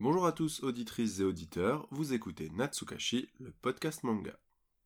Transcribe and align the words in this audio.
Bonjour 0.00 0.26
à 0.26 0.32
tous 0.32 0.60
auditrices 0.64 1.20
et 1.20 1.24
auditeurs, 1.24 1.86
vous 1.92 2.14
écoutez 2.14 2.50
Natsukashi, 2.50 3.28
le 3.38 3.52
podcast 3.52 4.02
manga. 4.02 4.36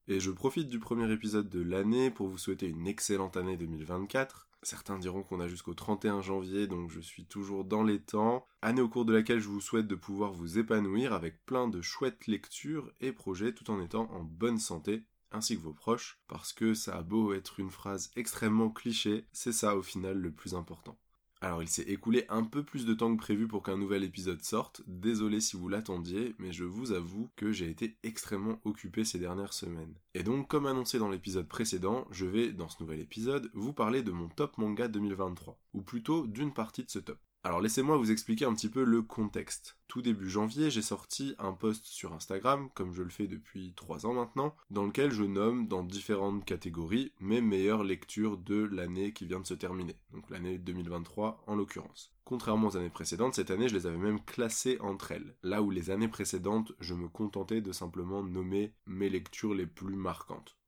Et 0.06 0.20
je 0.20 0.30
profite 0.30 0.68
du 0.68 0.78
premier 0.78 1.10
épisode 1.10 1.48
de 1.48 1.62
l'année 1.62 2.10
pour 2.10 2.28
vous 2.28 2.36
souhaiter 2.36 2.66
une 2.66 2.86
excellente 2.86 3.38
année 3.38 3.56
2024. 3.56 4.50
Certains 4.62 4.98
diront 4.98 5.22
qu'on 5.22 5.40
a 5.40 5.48
jusqu'au 5.48 5.72
31 5.72 6.20
janvier, 6.20 6.66
donc 6.66 6.90
je 6.90 7.00
suis 7.00 7.24
toujours 7.24 7.64
dans 7.64 7.82
les 7.82 8.00
temps. 8.00 8.44
Année 8.60 8.82
au 8.82 8.88
cours 8.90 9.06
de 9.06 9.14
laquelle 9.14 9.40
je 9.40 9.48
vous 9.48 9.62
souhaite 9.62 9.86
de 9.86 9.94
pouvoir 9.94 10.34
vous 10.34 10.58
épanouir 10.58 11.14
avec 11.14 11.42
plein 11.46 11.68
de 11.68 11.80
chouettes 11.80 12.26
lectures 12.26 12.92
et 13.00 13.10
projets 13.10 13.54
tout 13.54 13.70
en 13.70 13.80
étant 13.80 14.10
en 14.12 14.22
bonne 14.22 14.58
santé, 14.58 15.04
ainsi 15.32 15.56
que 15.56 15.62
vos 15.62 15.72
proches, 15.72 16.20
parce 16.28 16.52
que 16.52 16.74
ça 16.74 16.98
a 16.98 17.02
beau 17.02 17.32
être 17.32 17.60
une 17.60 17.70
phrase 17.70 18.10
extrêmement 18.14 18.68
cliché, 18.68 19.24
c'est 19.32 19.52
ça 19.52 19.74
au 19.74 19.82
final 19.82 20.18
le 20.18 20.32
plus 20.32 20.54
important. 20.54 20.98
Alors 21.40 21.62
il 21.62 21.68
s'est 21.68 21.82
écoulé 21.82 22.24
un 22.28 22.42
peu 22.42 22.64
plus 22.64 22.84
de 22.84 22.94
temps 22.94 23.14
que 23.14 23.20
prévu 23.20 23.46
pour 23.46 23.62
qu'un 23.62 23.76
nouvel 23.76 24.02
épisode 24.02 24.42
sorte, 24.42 24.82
désolé 24.88 25.40
si 25.40 25.56
vous 25.56 25.68
l'attendiez, 25.68 26.34
mais 26.38 26.50
je 26.50 26.64
vous 26.64 26.90
avoue 26.90 27.30
que 27.36 27.52
j'ai 27.52 27.70
été 27.70 27.96
extrêmement 28.02 28.60
occupé 28.64 29.04
ces 29.04 29.20
dernières 29.20 29.52
semaines. 29.52 29.94
Et 30.14 30.24
donc 30.24 30.48
comme 30.48 30.66
annoncé 30.66 30.98
dans 30.98 31.10
l'épisode 31.10 31.46
précédent, 31.46 32.08
je 32.10 32.26
vais 32.26 32.52
dans 32.52 32.68
ce 32.68 32.82
nouvel 32.82 32.98
épisode 33.00 33.50
vous 33.54 33.72
parler 33.72 34.02
de 34.02 34.10
mon 34.10 34.28
top 34.28 34.58
manga 34.58 34.88
2023, 34.88 35.60
ou 35.74 35.82
plutôt 35.82 36.26
d'une 36.26 36.52
partie 36.52 36.82
de 36.82 36.90
ce 36.90 36.98
top. 36.98 37.18
Alors 37.48 37.62
laissez-moi 37.62 37.96
vous 37.96 38.10
expliquer 38.10 38.44
un 38.44 38.52
petit 38.52 38.68
peu 38.68 38.84
le 38.84 39.00
contexte. 39.00 39.78
Tout 39.88 40.02
début 40.02 40.28
janvier, 40.28 40.70
j'ai 40.70 40.82
sorti 40.82 41.34
un 41.38 41.52
post 41.52 41.86
sur 41.86 42.12
Instagram, 42.12 42.68
comme 42.74 42.92
je 42.92 43.02
le 43.02 43.08
fais 43.08 43.26
depuis 43.26 43.72
3 43.74 44.04
ans 44.04 44.12
maintenant, 44.12 44.54
dans 44.68 44.84
lequel 44.84 45.12
je 45.12 45.22
nomme 45.22 45.66
dans 45.66 45.82
différentes 45.82 46.44
catégories 46.44 47.10
mes 47.20 47.40
meilleures 47.40 47.84
lectures 47.84 48.36
de 48.36 48.64
l'année 48.64 49.14
qui 49.14 49.24
vient 49.24 49.40
de 49.40 49.46
se 49.46 49.54
terminer, 49.54 49.96
donc 50.12 50.28
l'année 50.28 50.58
2023 50.58 51.42
en 51.46 51.54
l'occurrence. 51.54 52.12
Contrairement 52.26 52.68
aux 52.68 52.76
années 52.76 52.90
précédentes, 52.90 53.36
cette 53.36 53.50
année 53.50 53.70
je 53.70 53.74
les 53.74 53.86
avais 53.86 53.96
même 53.96 54.22
classées 54.22 54.76
entre 54.80 55.12
elles, 55.12 55.34
là 55.42 55.62
où 55.62 55.70
les 55.70 55.88
années 55.88 56.06
précédentes 56.06 56.72
je 56.80 56.92
me 56.92 57.08
contentais 57.08 57.62
de 57.62 57.72
simplement 57.72 58.22
nommer 58.22 58.74
mes 58.84 59.08
lectures 59.08 59.54
les 59.54 59.66
plus 59.66 59.96
marquantes. 59.96 60.58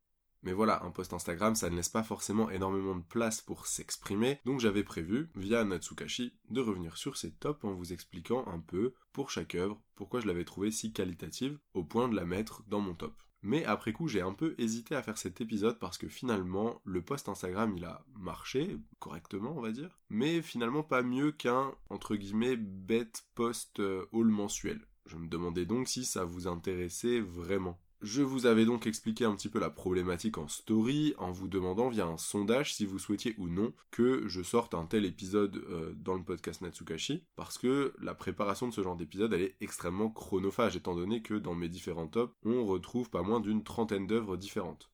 Mais 0.43 0.53
voilà, 0.53 0.83
un 0.85 0.91
post 0.91 1.13
Instagram, 1.13 1.55
ça 1.55 1.69
ne 1.69 1.77
laisse 1.77 1.89
pas 1.89 2.03
forcément 2.03 2.51
énormément 2.51 2.97
de 2.97 3.03
place 3.03 3.41
pour 3.41 3.67
s'exprimer, 3.67 4.41
donc 4.45 4.61
j'avais 4.61 4.85
prévu, 4.85 5.31
via 5.35 5.65
Natsukashi, 5.65 6.33
de 6.49 6.61
revenir 6.61 6.97
sur 6.97 7.17
ces 7.17 7.33
tops 7.33 7.65
en 7.65 7.75
vous 7.75 7.93
expliquant 7.93 8.47
un 8.47 8.59
peu, 8.59 8.95
pour 9.13 9.31
chaque 9.31 9.55
œuvre, 9.55 9.81
pourquoi 9.97 10.21
je 10.21 10.27
l'avais 10.27 10.45
trouvée 10.45 10.71
si 10.71 10.93
qualitative, 10.93 11.59
au 11.75 11.85
point 11.85 12.09
de 12.09 12.17
la 12.17 12.25
mettre 12.25 12.63
dans 12.69 12.81
mon 12.81 12.95
top. 12.95 13.15
Mais 13.43 13.65
après 13.65 13.93
coup, 13.93 14.07
j'ai 14.07 14.21
un 14.21 14.35
peu 14.35 14.55
hésité 14.59 14.95
à 14.95 15.03
faire 15.03 15.17
cet 15.17 15.41
épisode 15.41 15.79
parce 15.79 15.97
que 15.97 16.09
finalement, 16.09 16.81
le 16.85 17.03
post 17.03 17.29
Instagram, 17.29 17.75
il 17.77 17.85
a 17.85 18.05
marché, 18.19 18.77
correctement, 18.99 19.55
on 19.57 19.63
va 19.63 19.73
dire, 19.73 19.99
mais 20.11 20.43
finalement 20.43 20.83
pas 20.83 21.03
mieux 21.03 21.33
qu'un, 21.33 21.75
entre 21.89 22.17
guillemets, 22.17 22.57
bête 22.57 23.25
post 23.35 23.81
euh, 23.81 24.07
haul 24.13 24.29
mensuel. 24.29 24.87
Je 25.07 25.17
me 25.17 25.29
demandais 25.29 25.65
donc 25.65 25.89
si 25.89 26.05
ça 26.05 26.25
vous 26.25 26.49
intéressait 26.49 27.21
vraiment. 27.21 27.81
Je 28.03 28.23
vous 28.23 28.47
avais 28.47 28.65
donc 28.65 28.87
expliqué 28.87 29.27
un 29.27 29.35
petit 29.35 29.51
peu 29.51 29.59
la 29.59 29.69
problématique 29.69 30.39
en 30.39 30.49
story 30.49 31.13
en 31.19 31.33
vous 31.33 31.49
demandant 31.49 31.91
via 31.91 32.07
un 32.07 32.17
sondage 32.17 32.75
si 32.75 32.87
vous 32.87 32.99
souhaitiez 32.99 33.35
ou 33.37 33.47
non 33.47 33.75
que 33.91 34.27
je 34.27 34.41
sorte 34.43 34.73
un 34.73 34.87
tel 34.87 35.05
épisode 35.05 35.57
euh, 35.69 35.93
dans 35.97 36.15
le 36.15 36.23
podcast 36.23 36.63
Natsukashi 36.63 37.23
parce 37.37 37.59
que 37.59 37.93
la 38.01 38.15
préparation 38.15 38.69
de 38.69 38.73
ce 38.73 38.83
genre 38.83 38.97
d'épisode 38.97 39.35
elle 39.35 39.43
est 39.43 39.57
extrêmement 39.61 40.09
chronophage 40.09 40.77
étant 40.77 40.95
donné 40.95 41.21
que 41.21 41.35
dans 41.35 41.55
mes 41.55 41.69
différents 41.69 42.07
tops 42.07 42.35
on 42.43 42.65
retrouve 42.65 43.11
pas 43.11 43.21
moins 43.21 43.41
d'une 43.41 43.65
trentaine 43.65 44.07
d'œuvres 44.07 44.39
différentes. 44.39 44.91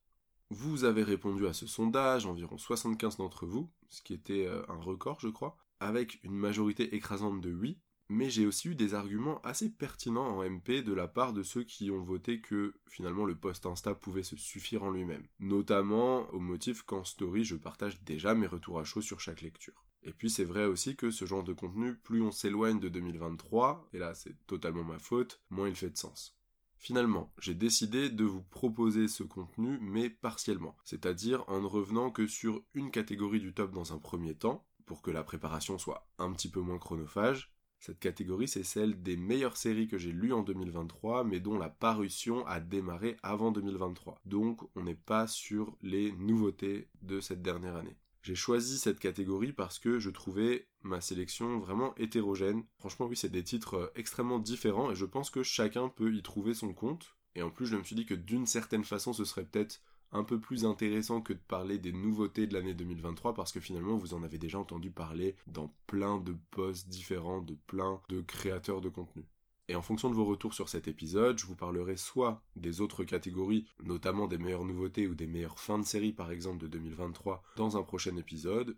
Vous 0.51 0.83
avez 0.83 1.05
répondu 1.05 1.47
à 1.47 1.53
ce 1.53 1.69
sondage, 1.69 2.27
environ 2.27 2.59
75 2.59 3.19
d'entre 3.19 3.47
vous, 3.47 3.71
ce 3.89 4.03
qui 4.03 4.15
était 4.15 4.47
euh, 4.47 4.63
un 4.69 4.81
record 4.81 5.21
je 5.21 5.29
crois, 5.29 5.57
avec 5.79 6.19
une 6.25 6.35
majorité 6.35 6.97
écrasante 6.97 7.41
de 7.41 7.53
oui, 7.53 7.79
mais 8.09 8.31
j'ai 8.31 8.47
aussi 8.47 8.69
eu 8.69 8.75
des 8.75 8.95
arguments 8.95 9.41
assez 9.43 9.71
pertinents 9.71 10.39
en 10.39 10.49
MP 10.49 10.83
de 10.83 10.93
la 10.93 11.09
part 11.09 11.33
de 11.33 11.43
ceux 11.43 11.65
qui 11.65 11.91
ont 11.91 12.03
voté 12.03 12.41
que 12.41 12.75
finalement 12.89 13.25
le 13.25 13.35
post 13.35 13.67
Insta 13.67 13.95
pouvait 13.95 14.23
se 14.23 14.37
suffire 14.37 14.83
en 14.83 14.91
lui-même. 14.91 15.27
Notamment 15.41 16.29
au 16.31 16.39
motif 16.39 16.83
qu'en 16.83 17.05
story 17.05 17.45
je 17.45 17.57
partage 17.57 18.03
déjà 18.03 18.35
mes 18.35 18.47
retours 18.47 18.79
à 18.79 18.85
chaud 18.85 19.01
sur 19.03 19.21
chaque 19.21 19.43
lecture. 19.43 19.85
Et 20.03 20.13
puis 20.13 20.31
c'est 20.31 20.45
vrai 20.45 20.67
aussi 20.67 20.95
que 20.95 21.11
ce 21.11 21.25
genre 21.25 21.43
de 21.43 21.53
contenu, 21.53 21.97
plus 21.97 22.23
on 22.23 22.31
s'éloigne 22.31 22.79
de 22.79 22.89
2023, 22.89 23.89
et 23.93 23.99
là 23.99 24.15
c'est 24.15 24.37
totalement 24.47 24.85
ma 24.85 24.99
faute, 24.99 25.43
moins 25.51 25.69
il 25.69 25.75
fait 25.75 25.91
de 25.91 25.97
sens. 25.97 26.37
Finalement, 26.79 27.33
j'ai 27.41 27.55
décidé 27.55 28.11
de 28.11 28.25
vous 28.25 28.43
proposer 28.43 29.09
ce 29.09 29.25
contenu, 29.25 29.79
mais 29.81 30.11
partiellement, 30.11 30.77
c'est-à-dire 30.85 31.43
en 31.49 31.61
ne 31.61 31.67
revenant 31.67 32.11
que 32.11 32.27
sur 32.27 32.63
une 32.75 32.91
catégorie 32.91 33.41
du 33.41 33.55
top 33.55 33.73
dans 33.73 33.93
un 33.93 33.99
premier 33.99 34.35
temps, 34.35 34.65
pour 34.85 35.03
que 35.03 35.11
la 35.11 35.25
préparation 35.25 35.79
soit 35.79 36.09
un 36.19 36.33
petit 36.33 36.49
peu 36.49 36.61
moins 36.61 36.79
chronophage, 36.79 37.56
cette 37.79 37.99
catégorie, 38.01 38.49
c'est 38.49 38.63
celle 38.63 39.03
des 39.03 39.17
meilleures 39.17 39.57
séries 39.57 39.89
que 39.89 39.99
j'ai 39.99 40.13
lues 40.13 40.33
en 40.33 40.43
2023, 40.43 41.25
mais 41.25 41.41
dont 41.41 41.59
la 41.59 41.69
parution 41.69 42.47
a 42.47 42.61
démarré 42.61 43.17
avant 43.23 43.53
2023. 43.53 44.21
Donc, 44.25 44.63
on 44.75 44.83
n'est 44.83 44.95
pas 44.95 45.27
sur 45.27 45.77
les 45.83 46.13
nouveautés 46.13 46.89
de 47.03 47.21
cette 47.21 47.43
dernière 47.43 47.77
année. 47.77 47.97
J'ai 48.23 48.35
choisi 48.35 48.79
cette 48.79 48.99
catégorie 48.99 49.53
parce 49.53 49.79
que 49.79 50.01
je 50.01 50.11
trouvais 50.11 50.67
ma 50.83 51.01
sélection 51.01 51.61
vraiment 51.61 51.95
hétérogène. 51.97 52.65
Franchement, 52.79 53.07
oui, 53.07 53.17
c'est 53.17 53.29
des 53.29 53.45
titres 53.45 53.75
euh, 53.75 53.93
extrêmement 53.95 54.41
différents 54.41 54.91
et 54.91 54.97
je 54.97 55.05
pense 55.05 55.31
que 55.31 55.45
chacun 55.45 55.89
peut 55.89 56.13
y 56.13 56.23
trouver 56.23 56.53
son 56.53 56.75
compte. 56.75 57.15
Et 57.37 57.43
en 57.43 57.51
plus, 57.51 57.67
je 57.67 57.77
me 57.77 57.85
suis 57.85 57.95
dit 57.95 58.05
que 58.05 58.15
d'une 58.15 58.47
certaine 58.47 58.83
façon, 58.83 59.13
ce 59.13 59.25
serait 59.25 59.45
peut-être 59.45 59.81
un 60.13 60.25
peu 60.25 60.41
plus 60.41 60.65
intéressant 60.65 61.21
que 61.21 61.33
de 61.33 61.39
parler 61.39 61.79
des 61.79 61.93
nouveautés 61.93 62.47
de 62.47 62.55
l'année 62.55 62.75
2023 62.75 63.35
parce 63.35 63.53
que 63.53 63.61
finalement 63.61 63.97
vous 63.97 64.15
en 64.15 64.23
avez 64.23 64.39
déjà 64.39 64.59
entendu 64.59 64.91
parler 64.91 65.37
dans 65.47 65.73
plein 65.87 66.19
de 66.19 66.37
posts 66.51 66.89
différents 66.89 67.43
de 67.43 67.55
plein 67.67 68.01
de 68.09 68.21
créateurs 68.21 68.81
de 68.81 68.89
contenu. 68.89 69.25
Et 69.69 69.75
en 69.75 69.83
fonction 69.83 70.09
de 70.11 70.15
vos 70.15 70.25
retours 70.25 70.55
sur 70.55 70.69
cet 70.69 70.87
épisode, 70.87 71.39
je 71.39 71.47
vous 71.47 71.57
parlerai 71.57 71.97
soit 71.97 72.41
des 72.55 72.81
autres 72.81 73.03
catégories, 73.03 73.67
notamment 73.83 74.29
des 74.29 74.39
meilleures 74.39 74.65
nouveautés 74.65 75.09
ou 75.09 75.17
des 75.17 75.27
meilleures 75.27 75.59
fins 75.59 75.79
de 75.79 75.85
série 75.85 76.13
par 76.13 76.31
exemple 76.31 76.63
de 76.63 76.69
2023 76.69 77.43
dans 77.57 77.77
un 77.77 77.83
prochain 77.83 78.17
épisode, 78.17 78.77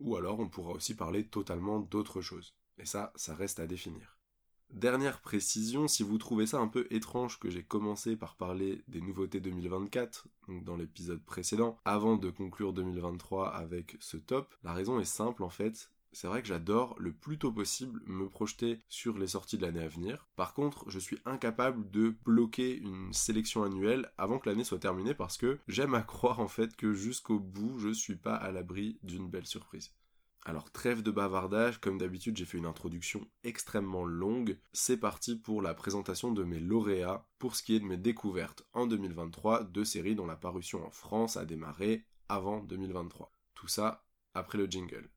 ou 0.00 0.16
alors 0.16 0.40
on 0.40 0.48
pourra 0.48 0.72
aussi 0.72 0.94
parler 0.94 1.26
totalement 1.26 1.80
d'autres 1.80 2.22
choses. 2.22 2.54
Et 2.78 2.86
ça, 2.86 3.12
ça 3.14 3.34
reste 3.34 3.60
à 3.60 3.66
définir. 3.66 4.16
Dernière 4.72 5.20
précision, 5.20 5.86
si 5.86 6.02
vous 6.02 6.16
trouvez 6.16 6.46
ça 6.46 6.58
un 6.58 6.66
peu 6.66 6.86
étrange 6.90 7.38
que 7.38 7.50
j'ai 7.50 7.62
commencé 7.62 8.16
par 8.16 8.36
parler 8.36 8.82
des 8.88 9.02
nouveautés 9.02 9.38
2024, 9.38 10.26
donc 10.48 10.64
dans 10.64 10.76
l'épisode 10.76 11.22
précédent, 11.22 11.76
avant 11.84 12.16
de 12.16 12.30
conclure 12.30 12.72
2023 12.72 13.54
avec 13.54 13.98
ce 14.00 14.16
top, 14.16 14.54
la 14.64 14.72
raison 14.72 14.98
est 14.98 15.04
simple 15.04 15.42
en 15.42 15.50
fait, 15.50 15.90
c'est 16.12 16.26
vrai 16.26 16.40
que 16.40 16.48
j'adore 16.48 16.94
le 16.98 17.12
plus 17.12 17.38
tôt 17.38 17.52
possible 17.52 18.00
me 18.06 18.30
projeter 18.30 18.80
sur 18.88 19.18
les 19.18 19.26
sorties 19.26 19.58
de 19.58 19.62
l'année 19.62 19.84
à 19.84 19.88
venir. 19.88 20.26
Par 20.36 20.54
contre, 20.54 20.88
je 20.88 20.98
suis 20.98 21.18
incapable 21.26 21.90
de 21.90 22.14
bloquer 22.24 22.78
une 22.78 23.12
sélection 23.12 23.64
annuelle 23.64 24.10
avant 24.16 24.38
que 24.38 24.48
l'année 24.48 24.64
soit 24.64 24.78
terminée 24.78 25.14
parce 25.14 25.36
que 25.36 25.58
j'aime 25.68 25.94
à 25.94 26.02
croire 26.02 26.40
en 26.40 26.48
fait 26.48 26.76
que 26.76 26.94
jusqu'au 26.94 27.38
bout, 27.38 27.78
je 27.78 27.90
suis 27.90 28.16
pas 28.16 28.36
à 28.36 28.50
l'abri 28.52 28.98
d'une 29.02 29.28
belle 29.28 29.46
surprise. 29.46 29.92
Alors 30.44 30.72
trêve 30.72 31.02
de 31.02 31.12
bavardage, 31.12 31.78
comme 31.78 31.98
d'habitude 31.98 32.36
j'ai 32.36 32.44
fait 32.44 32.58
une 32.58 32.66
introduction 32.66 33.24
extrêmement 33.44 34.04
longue, 34.04 34.58
c'est 34.72 34.96
parti 34.96 35.36
pour 35.36 35.62
la 35.62 35.72
présentation 35.72 36.32
de 36.32 36.42
mes 36.42 36.58
lauréats 36.58 37.24
pour 37.38 37.54
ce 37.54 37.62
qui 37.62 37.76
est 37.76 37.80
de 37.80 37.84
mes 37.84 37.96
découvertes 37.96 38.64
en 38.72 38.86
2023 38.86 39.64
de 39.64 39.84
séries 39.84 40.16
dont 40.16 40.26
la 40.26 40.36
parution 40.36 40.84
en 40.84 40.90
France 40.90 41.36
a 41.36 41.44
démarré 41.44 42.06
avant 42.28 42.60
2023. 42.60 43.32
Tout 43.54 43.68
ça 43.68 44.04
après 44.34 44.58
le 44.58 44.66
jingle. 44.66 45.08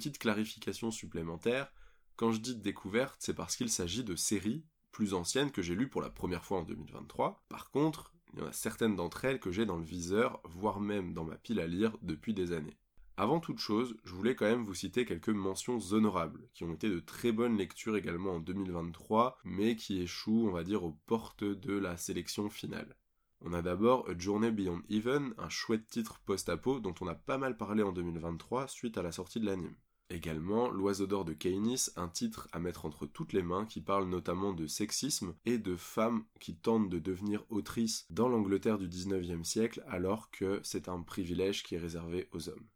Petite 0.00 0.18
clarification 0.18 0.90
supplémentaire, 0.90 1.70
quand 2.16 2.32
je 2.32 2.40
dis 2.40 2.56
découverte, 2.56 3.16
c'est 3.18 3.34
parce 3.34 3.54
qu'il 3.54 3.68
s'agit 3.68 4.02
de 4.02 4.16
séries 4.16 4.64
plus 4.92 5.12
anciennes 5.12 5.50
que 5.50 5.60
j'ai 5.60 5.74
lues 5.74 5.90
pour 5.90 6.00
la 6.00 6.08
première 6.08 6.42
fois 6.42 6.60
en 6.60 6.62
2023. 6.62 7.44
Par 7.50 7.70
contre, 7.70 8.14
il 8.32 8.38
y 8.38 8.42
en 8.42 8.46
a 8.46 8.52
certaines 8.54 8.96
d'entre 8.96 9.26
elles 9.26 9.40
que 9.40 9.52
j'ai 9.52 9.66
dans 9.66 9.76
le 9.76 9.84
viseur, 9.84 10.40
voire 10.44 10.80
même 10.80 11.12
dans 11.12 11.24
ma 11.24 11.36
pile 11.36 11.60
à 11.60 11.66
lire 11.66 11.98
depuis 12.00 12.32
des 12.32 12.52
années. 12.52 12.78
Avant 13.18 13.40
toute 13.40 13.58
chose, 13.58 13.94
je 14.02 14.14
voulais 14.14 14.34
quand 14.34 14.46
même 14.46 14.64
vous 14.64 14.72
citer 14.72 15.04
quelques 15.04 15.28
mentions 15.28 15.78
honorables, 15.92 16.48
qui 16.54 16.64
ont 16.64 16.72
été 16.72 16.88
de 16.88 17.00
très 17.00 17.30
bonnes 17.30 17.58
lectures 17.58 17.98
également 17.98 18.36
en 18.36 18.40
2023, 18.40 19.36
mais 19.44 19.76
qui 19.76 20.00
échouent, 20.00 20.48
on 20.48 20.52
va 20.52 20.64
dire, 20.64 20.82
aux 20.82 20.96
portes 21.04 21.44
de 21.44 21.74
la 21.74 21.98
sélection 21.98 22.48
finale. 22.48 22.96
On 23.42 23.52
a 23.52 23.60
d'abord 23.60 24.08
A 24.08 24.16
Journey 24.16 24.50
Beyond 24.50 24.80
Even, 24.88 25.34
un 25.36 25.50
chouette 25.50 25.88
titre 25.88 26.22
post-apo 26.24 26.80
dont 26.80 26.94
on 27.02 27.06
a 27.06 27.14
pas 27.14 27.36
mal 27.36 27.58
parlé 27.58 27.82
en 27.82 27.92
2023 27.92 28.66
suite 28.66 28.96
à 28.96 29.02
la 29.02 29.12
sortie 29.12 29.40
de 29.40 29.44
l'anime. 29.44 29.76
Également, 30.10 30.70
L'Oiseau 30.70 31.06
d'or 31.06 31.24
de 31.24 31.32
Keynis, 31.32 31.90
un 31.94 32.08
titre 32.08 32.48
à 32.50 32.58
mettre 32.58 32.84
entre 32.84 33.06
toutes 33.06 33.32
les 33.32 33.44
mains 33.44 33.64
qui 33.64 33.80
parle 33.80 34.08
notamment 34.08 34.52
de 34.52 34.66
sexisme 34.66 35.34
et 35.46 35.56
de 35.56 35.76
femmes 35.76 36.24
qui 36.40 36.56
tentent 36.56 36.90
de 36.90 36.98
devenir 36.98 37.44
autrices 37.48 38.06
dans 38.10 38.28
l'Angleterre 38.28 38.78
du 38.78 38.88
19e 38.88 39.44
siècle 39.44 39.84
alors 39.86 40.30
que 40.32 40.60
c'est 40.64 40.88
un 40.88 41.00
privilège 41.02 41.62
qui 41.62 41.76
est 41.76 41.78
réservé 41.78 42.28
aux 42.32 42.48
hommes. 42.48 42.66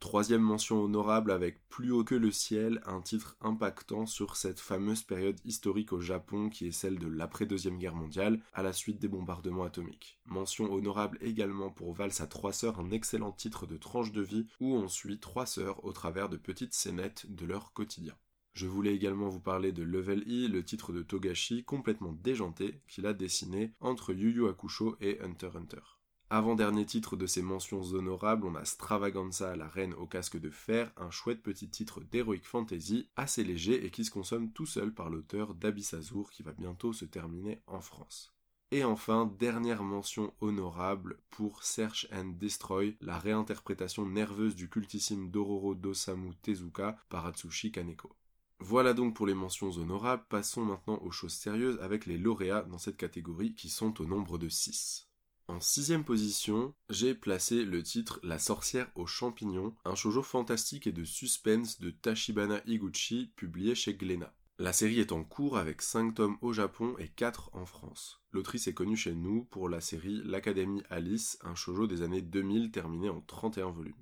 Troisième 0.00 0.42
mention 0.42 0.80
honorable 0.80 1.32
avec 1.32 1.68
Plus 1.68 1.90
haut 1.90 2.04
que 2.04 2.14
le 2.14 2.30
ciel, 2.30 2.80
un 2.86 3.00
titre 3.00 3.36
impactant 3.40 4.06
sur 4.06 4.36
cette 4.36 4.60
fameuse 4.60 5.02
période 5.02 5.40
historique 5.44 5.92
au 5.92 6.00
Japon 6.00 6.50
qui 6.50 6.68
est 6.68 6.72
celle 6.72 7.00
de 7.00 7.08
l'après-deuxième 7.08 7.78
guerre 7.78 7.96
mondiale, 7.96 8.40
à 8.54 8.62
la 8.62 8.72
suite 8.72 9.00
des 9.00 9.08
bombardements 9.08 9.64
atomiques. 9.64 10.20
Mention 10.26 10.72
honorable 10.72 11.18
également 11.20 11.70
pour 11.70 11.92
Valse 11.94 12.20
à 12.20 12.28
trois 12.28 12.52
sœurs, 12.52 12.78
un 12.78 12.92
excellent 12.92 13.32
titre 13.32 13.66
de 13.66 13.76
tranche 13.76 14.12
de 14.12 14.22
vie 14.22 14.46
où 14.60 14.76
on 14.76 14.86
suit 14.86 15.18
trois 15.18 15.46
sœurs 15.46 15.84
au 15.84 15.92
travers 15.92 16.28
de 16.28 16.36
petites 16.36 16.74
scénettes 16.74 17.26
de 17.28 17.44
leur 17.44 17.72
quotidien. 17.72 18.14
Je 18.52 18.66
voulais 18.66 18.94
également 18.94 19.28
vous 19.28 19.40
parler 19.40 19.72
de 19.72 19.82
Level 19.82 20.20
E, 20.28 20.48
le 20.48 20.64
titre 20.64 20.92
de 20.92 21.02
Togashi 21.02 21.64
complètement 21.64 22.12
déjanté 22.12 22.80
qu'il 22.88 23.06
a 23.06 23.14
dessiné 23.14 23.72
entre 23.80 24.12
Yu 24.12 24.32
Yu 24.32 24.48
Hakusho 24.48 24.96
et 25.00 25.20
Hunter 25.20 25.50
Hunter. 25.56 25.97
Avant-dernier 26.30 26.84
titre 26.84 27.16
de 27.16 27.26
ces 27.26 27.40
mentions 27.40 27.82
honorables, 27.94 28.46
on 28.46 28.54
a 28.54 28.66
Stravaganza, 28.66 29.56
la 29.56 29.66
reine 29.66 29.94
au 29.94 30.06
casque 30.06 30.38
de 30.38 30.50
fer, 30.50 30.92
un 30.98 31.10
chouette 31.10 31.42
petit 31.42 31.70
titre 31.70 32.02
d'heroic 32.02 32.42
fantasy, 32.42 33.08
assez 33.16 33.42
léger 33.42 33.86
et 33.86 33.90
qui 33.90 34.04
se 34.04 34.10
consomme 34.10 34.52
tout 34.52 34.66
seul 34.66 34.92
par 34.92 35.08
l'auteur 35.08 35.54
d'Abyss 35.54 35.94
qui 36.30 36.42
va 36.42 36.52
bientôt 36.52 36.92
se 36.92 37.06
terminer 37.06 37.62
en 37.66 37.80
France. 37.80 38.34
Et 38.72 38.84
enfin, 38.84 39.34
dernière 39.38 39.82
mention 39.82 40.34
honorable 40.42 41.18
pour 41.30 41.64
Search 41.64 42.06
and 42.12 42.34
Destroy, 42.38 42.98
la 43.00 43.18
réinterprétation 43.18 44.04
nerveuse 44.04 44.54
du 44.54 44.68
cultissime 44.68 45.30
Dororo 45.30 45.74
d'Osamu 45.74 46.34
Tezuka 46.42 46.98
par 47.08 47.24
Atsushi 47.24 47.72
Kaneko. 47.72 48.14
Voilà 48.60 48.92
donc 48.92 49.14
pour 49.14 49.26
les 49.26 49.32
mentions 49.32 49.70
honorables, 49.70 50.26
passons 50.28 50.66
maintenant 50.66 50.98
aux 50.98 51.10
choses 51.10 51.32
sérieuses 51.32 51.80
avec 51.80 52.04
les 52.04 52.18
lauréats 52.18 52.64
dans 52.64 52.76
cette 52.76 52.98
catégorie 52.98 53.54
qui 53.54 53.70
sont 53.70 53.98
au 54.02 54.04
nombre 54.04 54.36
de 54.36 54.50
6. 54.50 55.07
En 55.48 55.60
sixième 55.60 56.04
position, 56.04 56.74
j'ai 56.90 57.14
placé 57.14 57.64
le 57.64 57.82
titre 57.82 58.20
La 58.22 58.38
sorcière 58.38 58.90
aux 58.94 59.06
champignons, 59.06 59.74
un 59.86 59.94
shoujo 59.94 60.22
fantastique 60.22 60.86
et 60.86 60.92
de 60.92 61.04
suspense 61.04 61.80
de 61.80 61.88
Tachibana 61.88 62.60
Higuchi, 62.66 63.32
publié 63.34 63.74
chez 63.74 63.94
Glénat. 63.94 64.34
La 64.58 64.74
série 64.74 65.00
est 65.00 65.10
en 65.10 65.24
cours 65.24 65.56
avec 65.56 65.80
5 65.80 66.14
tomes 66.16 66.36
au 66.42 66.52
Japon 66.52 66.96
et 66.98 67.08
4 67.08 67.50
en 67.54 67.64
France. 67.64 68.20
L'autrice 68.30 68.66
est 68.66 68.74
connue 68.74 68.96
chez 68.96 69.14
nous 69.14 69.44
pour 69.44 69.70
la 69.70 69.80
série 69.80 70.20
L'Académie 70.22 70.82
Alice, 70.90 71.38
un 71.42 71.54
shoujo 71.54 71.86
des 71.86 72.02
années 72.02 72.22
2000 72.22 72.70
terminé 72.70 73.08
en 73.08 73.22
31 73.22 73.70
volumes. 73.70 73.94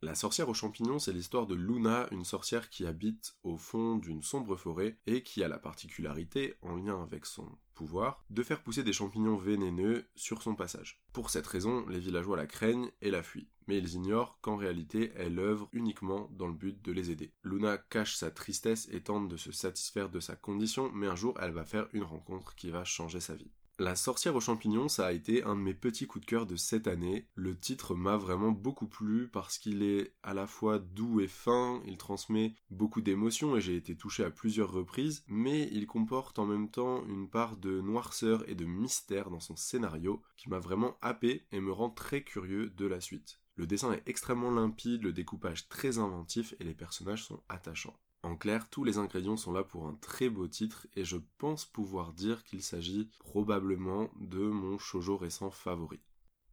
La 0.00 0.14
sorcière 0.14 0.48
aux 0.48 0.54
champignons, 0.54 0.98
c'est 0.98 1.12
l'histoire 1.12 1.46
de 1.46 1.54
Luna, 1.54 2.08
une 2.12 2.24
sorcière 2.24 2.70
qui 2.70 2.86
habite 2.86 3.36
au 3.42 3.58
fond 3.58 3.96
d'une 3.96 4.22
sombre 4.22 4.56
forêt 4.56 4.96
et 5.06 5.22
qui 5.22 5.44
a 5.44 5.48
la 5.48 5.58
particularité, 5.58 6.54
en 6.62 6.76
lien 6.76 7.02
avec 7.02 7.26
son 7.26 7.58
de 8.30 8.42
faire 8.42 8.62
pousser 8.62 8.82
des 8.82 8.92
champignons 8.92 9.36
vénéneux 9.36 10.06
sur 10.16 10.42
son 10.42 10.54
passage. 10.54 11.00
Pour 11.12 11.30
cette 11.30 11.46
raison, 11.46 11.86
les 11.88 12.00
villageois 12.00 12.36
la 12.36 12.46
craignent 12.46 12.90
et 13.00 13.10
la 13.10 13.22
fuient, 13.22 13.48
mais 13.66 13.78
ils 13.78 13.94
ignorent 13.94 14.38
qu'en 14.40 14.56
réalité, 14.56 15.12
elle 15.16 15.38
œuvre 15.38 15.68
uniquement 15.72 16.28
dans 16.32 16.48
le 16.48 16.54
but 16.54 16.80
de 16.82 16.92
les 16.92 17.10
aider. 17.10 17.32
Luna 17.42 17.78
cache 17.78 18.16
sa 18.16 18.30
tristesse 18.30 18.88
et 18.90 19.00
tente 19.00 19.28
de 19.28 19.36
se 19.36 19.52
satisfaire 19.52 20.10
de 20.10 20.20
sa 20.20 20.36
condition, 20.36 20.90
mais 20.92 21.06
un 21.06 21.16
jour, 21.16 21.38
elle 21.40 21.52
va 21.52 21.64
faire 21.64 21.88
une 21.92 22.04
rencontre 22.04 22.54
qui 22.54 22.70
va 22.70 22.84
changer 22.84 23.20
sa 23.20 23.34
vie. 23.34 23.50
La 23.80 23.94
sorcière 23.94 24.34
aux 24.34 24.40
champignons, 24.40 24.88
ça 24.88 25.06
a 25.06 25.12
été 25.12 25.44
un 25.44 25.54
de 25.54 25.60
mes 25.60 25.72
petits 25.72 26.08
coups 26.08 26.26
de 26.26 26.28
cœur 26.28 26.46
de 26.46 26.56
cette 26.56 26.88
année. 26.88 27.28
Le 27.36 27.56
titre 27.56 27.94
m'a 27.94 28.16
vraiment 28.16 28.50
beaucoup 28.50 28.88
plu 28.88 29.28
parce 29.28 29.56
qu'il 29.56 29.84
est 29.84 30.16
à 30.24 30.34
la 30.34 30.48
fois 30.48 30.80
doux 30.80 31.20
et 31.20 31.28
fin, 31.28 31.80
il 31.86 31.96
transmet 31.96 32.56
beaucoup 32.70 33.02
d'émotions 33.02 33.56
et 33.56 33.60
j'ai 33.60 33.76
été 33.76 33.94
touché 33.94 34.24
à 34.24 34.32
plusieurs 34.32 34.72
reprises, 34.72 35.22
mais 35.28 35.68
il 35.70 35.86
comporte 35.86 36.40
en 36.40 36.44
même 36.44 36.68
temps 36.68 37.06
une 37.06 37.30
part 37.30 37.56
de 37.56 37.80
noirceur 37.80 38.42
et 38.48 38.56
de 38.56 38.64
mystère 38.64 39.30
dans 39.30 39.38
son 39.38 39.54
scénario 39.54 40.24
qui 40.36 40.50
m'a 40.50 40.58
vraiment 40.58 40.98
happé 41.00 41.46
et 41.52 41.60
me 41.60 41.70
rend 41.70 41.90
très 41.90 42.22
curieux 42.22 42.70
de 42.70 42.86
la 42.86 43.00
suite. 43.00 43.38
Le 43.54 43.68
dessin 43.68 43.92
est 43.92 44.02
extrêmement 44.06 44.50
limpide, 44.50 45.04
le 45.04 45.12
découpage 45.12 45.68
très 45.68 45.98
inventif 45.98 46.52
et 46.58 46.64
les 46.64 46.74
personnages 46.74 47.26
sont 47.26 47.44
attachants. 47.48 47.96
En 48.22 48.36
clair, 48.36 48.68
tous 48.68 48.82
les 48.82 48.98
ingrédients 48.98 49.36
sont 49.36 49.52
là 49.52 49.62
pour 49.62 49.86
un 49.86 49.94
très 49.94 50.28
beau 50.28 50.48
titre 50.48 50.86
et 50.96 51.04
je 51.04 51.18
pense 51.38 51.64
pouvoir 51.64 52.12
dire 52.12 52.42
qu'il 52.44 52.62
s'agit 52.62 53.10
probablement 53.20 54.10
de 54.20 54.40
mon 54.40 54.76
shoujo 54.76 55.16
récent 55.16 55.50
favori. 55.50 56.00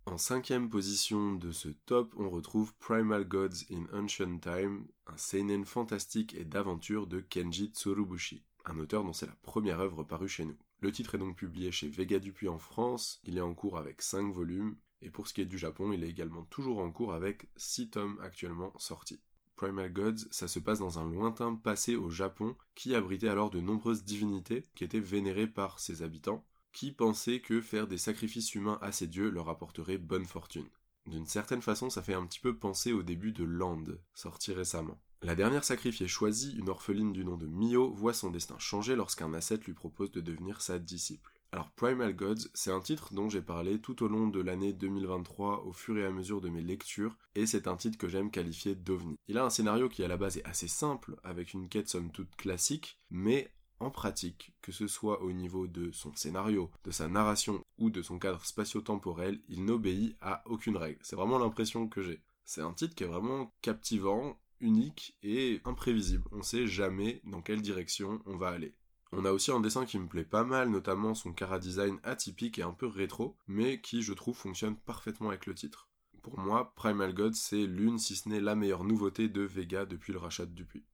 En 0.06 0.20
cinquième 0.20 0.70
position 0.70 1.34
de 1.34 1.52
ce 1.52 1.70
top, 1.70 2.14
on 2.18 2.30
retrouve 2.30 2.76
Primal 2.76 3.28
Gods 3.28 3.66
in 3.72 3.88
Ancient 3.92 4.38
Time, 4.38 4.86
un 5.08 5.18
seinen 5.18 5.66
fantastique 5.66 6.36
et 6.36 6.46
d'aventure 6.46 7.08
de 7.08 7.22
Kenji 7.22 7.72
Tsurubushi, 7.74 8.44
un 8.66 8.78
auteur 8.78 9.04
dont 9.04 9.14
c'est 9.14 9.26
la 9.26 9.36
première 9.42 9.80
œuvre 9.80 10.04
parue 10.04 10.30
chez 10.30 10.46
nous. 10.46 10.58
Le 10.82 10.92
titre 10.92 11.16
est 11.16 11.20
donc 11.20 11.36
publié 11.36 11.72
chez 11.72 11.90
Vega 11.90 12.20
Dupuis 12.20 12.50
en 12.50 12.60
France, 12.60 13.20
il 13.24 13.40
est 13.40 13.42
en 13.42 13.56
cours 13.56 13.80
avec 13.80 14.04
5 14.04 14.32
volumes, 14.32 14.78
et 15.02 15.10
pour 15.10 15.28
ce 15.28 15.34
qui 15.34 15.42
est 15.42 15.46
du 15.46 15.58
Japon, 15.58 15.92
il 15.92 16.04
est 16.04 16.10
également 16.10 16.44
toujours 16.44 16.78
en 16.78 16.92
cours 16.92 17.14
avec 17.14 17.50
6 17.56 17.90
tomes 17.90 18.20
actuellement 18.22 18.74
sortis. 18.78 19.22
Primal 19.56 19.92
Gods, 19.92 20.28
ça 20.32 20.48
se 20.48 20.60
passe 20.60 20.80
dans 20.80 21.00
un 21.00 21.10
lointain 21.10 21.56
passé 21.56 21.96
au 21.96 22.10
Japon 22.10 22.56
qui 22.76 22.94
abritait 22.94 23.30
alors 23.30 23.50
de 23.50 23.62
nombreuses 23.62 24.04
divinités 24.04 24.68
qui 24.76 24.84
étaient 24.84 25.00
vénérées 25.00 25.48
par 25.48 25.80
ses 25.80 26.04
habitants, 26.04 26.46
qui 26.74 26.92
pensaient 26.92 27.40
que 27.40 27.62
faire 27.62 27.88
des 27.88 27.98
sacrifices 27.98 28.54
humains 28.54 28.78
à 28.82 28.92
ces 28.92 29.08
dieux 29.08 29.30
leur 29.30 29.50
apporterait 29.50 29.98
bonne 29.98 30.26
fortune. 30.26 30.68
D'une 31.08 31.26
certaine 31.26 31.62
façon, 31.62 31.90
ça 31.90 32.02
fait 32.02 32.16
un 32.16 32.26
petit 32.26 32.40
peu 32.40 32.58
penser 32.58 32.92
au 32.92 33.04
début 33.04 33.32
de 33.32 33.44
Land, 33.44 33.84
sorti 34.14 34.52
récemment. 34.54 35.00
La 35.22 35.36
dernière 35.36 35.64
sacrifiée 35.64 36.08
choisie, 36.08 36.56
une 36.58 36.70
orpheline 36.70 37.14
du 37.14 37.24
nom 37.24 37.38
de 37.38 37.48
Mio, 37.48 37.94
voit 37.94 38.14
son 38.14 38.32
destin 38.32 38.60
changer 38.60 38.96
lorsqu'un 38.96 39.34
ascète 39.34 39.66
lui 39.66 39.74
propose 39.74 40.12
de 40.12 40.22
devenir 40.22 40.62
sa 40.62 40.80
disciple. 40.80 41.35
Alors 41.56 41.72
Primal 41.72 42.14
Gods, 42.14 42.50
c'est 42.54 42.70
un 42.70 42.82
titre 42.82 43.14
dont 43.14 43.30
j'ai 43.30 43.42
parlé 43.42 43.80
tout 43.80 44.04
au 44.04 44.10
long 44.10 44.28
de 44.28 44.42
l'année 44.42 44.74
2023 44.74 45.64
au 45.64 45.72
fur 45.72 45.98
et 45.98 46.04
à 46.04 46.12
mesure 46.12 46.42
de 46.42 46.50
mes 46.50 46.62
lectures, 46.62 47.18
et 47.34 47.46
c'est 47.46 47.70
un 47.70 47.78
titre 47.78 47.98
que 47.98 48.10
j'aime 48.10 48.30
qualifier 48.30 48.76
d'ovni. 48.76 49.16
Il 49.30 49.38
a 49.38 49.46
un 49.46 49.50
scénario 49.50 49.88
qui 49.88 50.04
à 50.04 50.10
la 50.10 50.18
base 50.18 50.36
est 50.36 50.44
assez 50.44 50.68
simple, 50.68 51.16
avec 51.24 51.54
une 51.54 51.70
quête 51.70 51.88
somme 51.88 52.12
toute 52.12 52.36
classique, 52.36 53.00
mais 53.10 53.54
en 53.80 53.90
pratique, 53.90 54.52
que 54.62 54.74
ce 54.74 54.88
soit 54.88 55.22
au 55.22 55.32
niveau 55.32 55.66
de 55.66 55.94
son 55.94 56.14
scénario, 56.14 56.70
de 56.84 56.92
sa 56.92 57.08
narration 57.08 57.64
ou 57.78 57.90
de 57.90 58.02
son 58.02 58.20
cadre 58.20 58.44
spatio-temporel, 58.44 59.40
il 59.48 59.64
n'obéit 59.64 60.18
à 60.20 60.44
aucune 60.48 60.76
règle. 60.76 61.00
C'est 61.04 61.16
vraiment 61.16 61.40
l'impression 61.40 61.88
que 61.88 62.02
j'ai. 62.02 62.22
C'est 62.44 62.64
un 62.64 62.74
titre 62.74 62.96
qui 62.96 63.06
est 63.06 63.08
vraiment 63.08 63.54
captivant, 63.62 64.38
unique 64.60 65.18
et 65.24 65.62
imprévisible. 65.64 66.26
On 66.34 66.42
sait 66.42 66.68
jamais 66.68 67.22
dans 67.24 67.42
quelle 67.42 67.62
direction 67.62 68.22
on 68.26 68.36
va 68.36 68.50
aller. 68.50 68.76
On 69.12 69.26
a 69.26 69.32
aussi 69.32 69.52
un 69.52 69.60
dessin 69.60 69.86
qui 69.86 70.00
me 70.00 70.08
plaît 70.08 70.26
pas 70.26 70.44
mal, 70.44 70.70
notamment 70.70 71.14
son 71.14 71.32
cara 71.32 71.60
design 71.60 72.00
atypique 72.04 72.60
et 72.60 72.64
un 72.64 72.72
peu 72.72 72.88
rétro, 72.88 73.38
mais 73.48 73.80
qui 73.82 74.02
je 74.02 74.14
trouve 74.14 74.36
fonctionne 74.36 74.76
parfaitement 74.76 75.30
avec 75.30 75.46
le 75.46 75.54
titre. 75.54 75.88
Pour 76.22 76.40
moi, 76.40 76.74
Primal 76.76 77.14
God 77.14 77.36
c'est 77.36 77.68
l'une 77.68 78.00
si 78.00 78.16
ce 78.16 78.28
n'est 78.30 78.42
la 78.42 78.56
meilleure 78.56 78.84
nouveauté 78.84 79.30
de 79.30 79.42
Vega 79.42 79.86
depuis 79.86 80.12
le 80.12 80.20
rachat 80.20 80.46
de 80.46 80.54
Dupuis. 80.54 80.86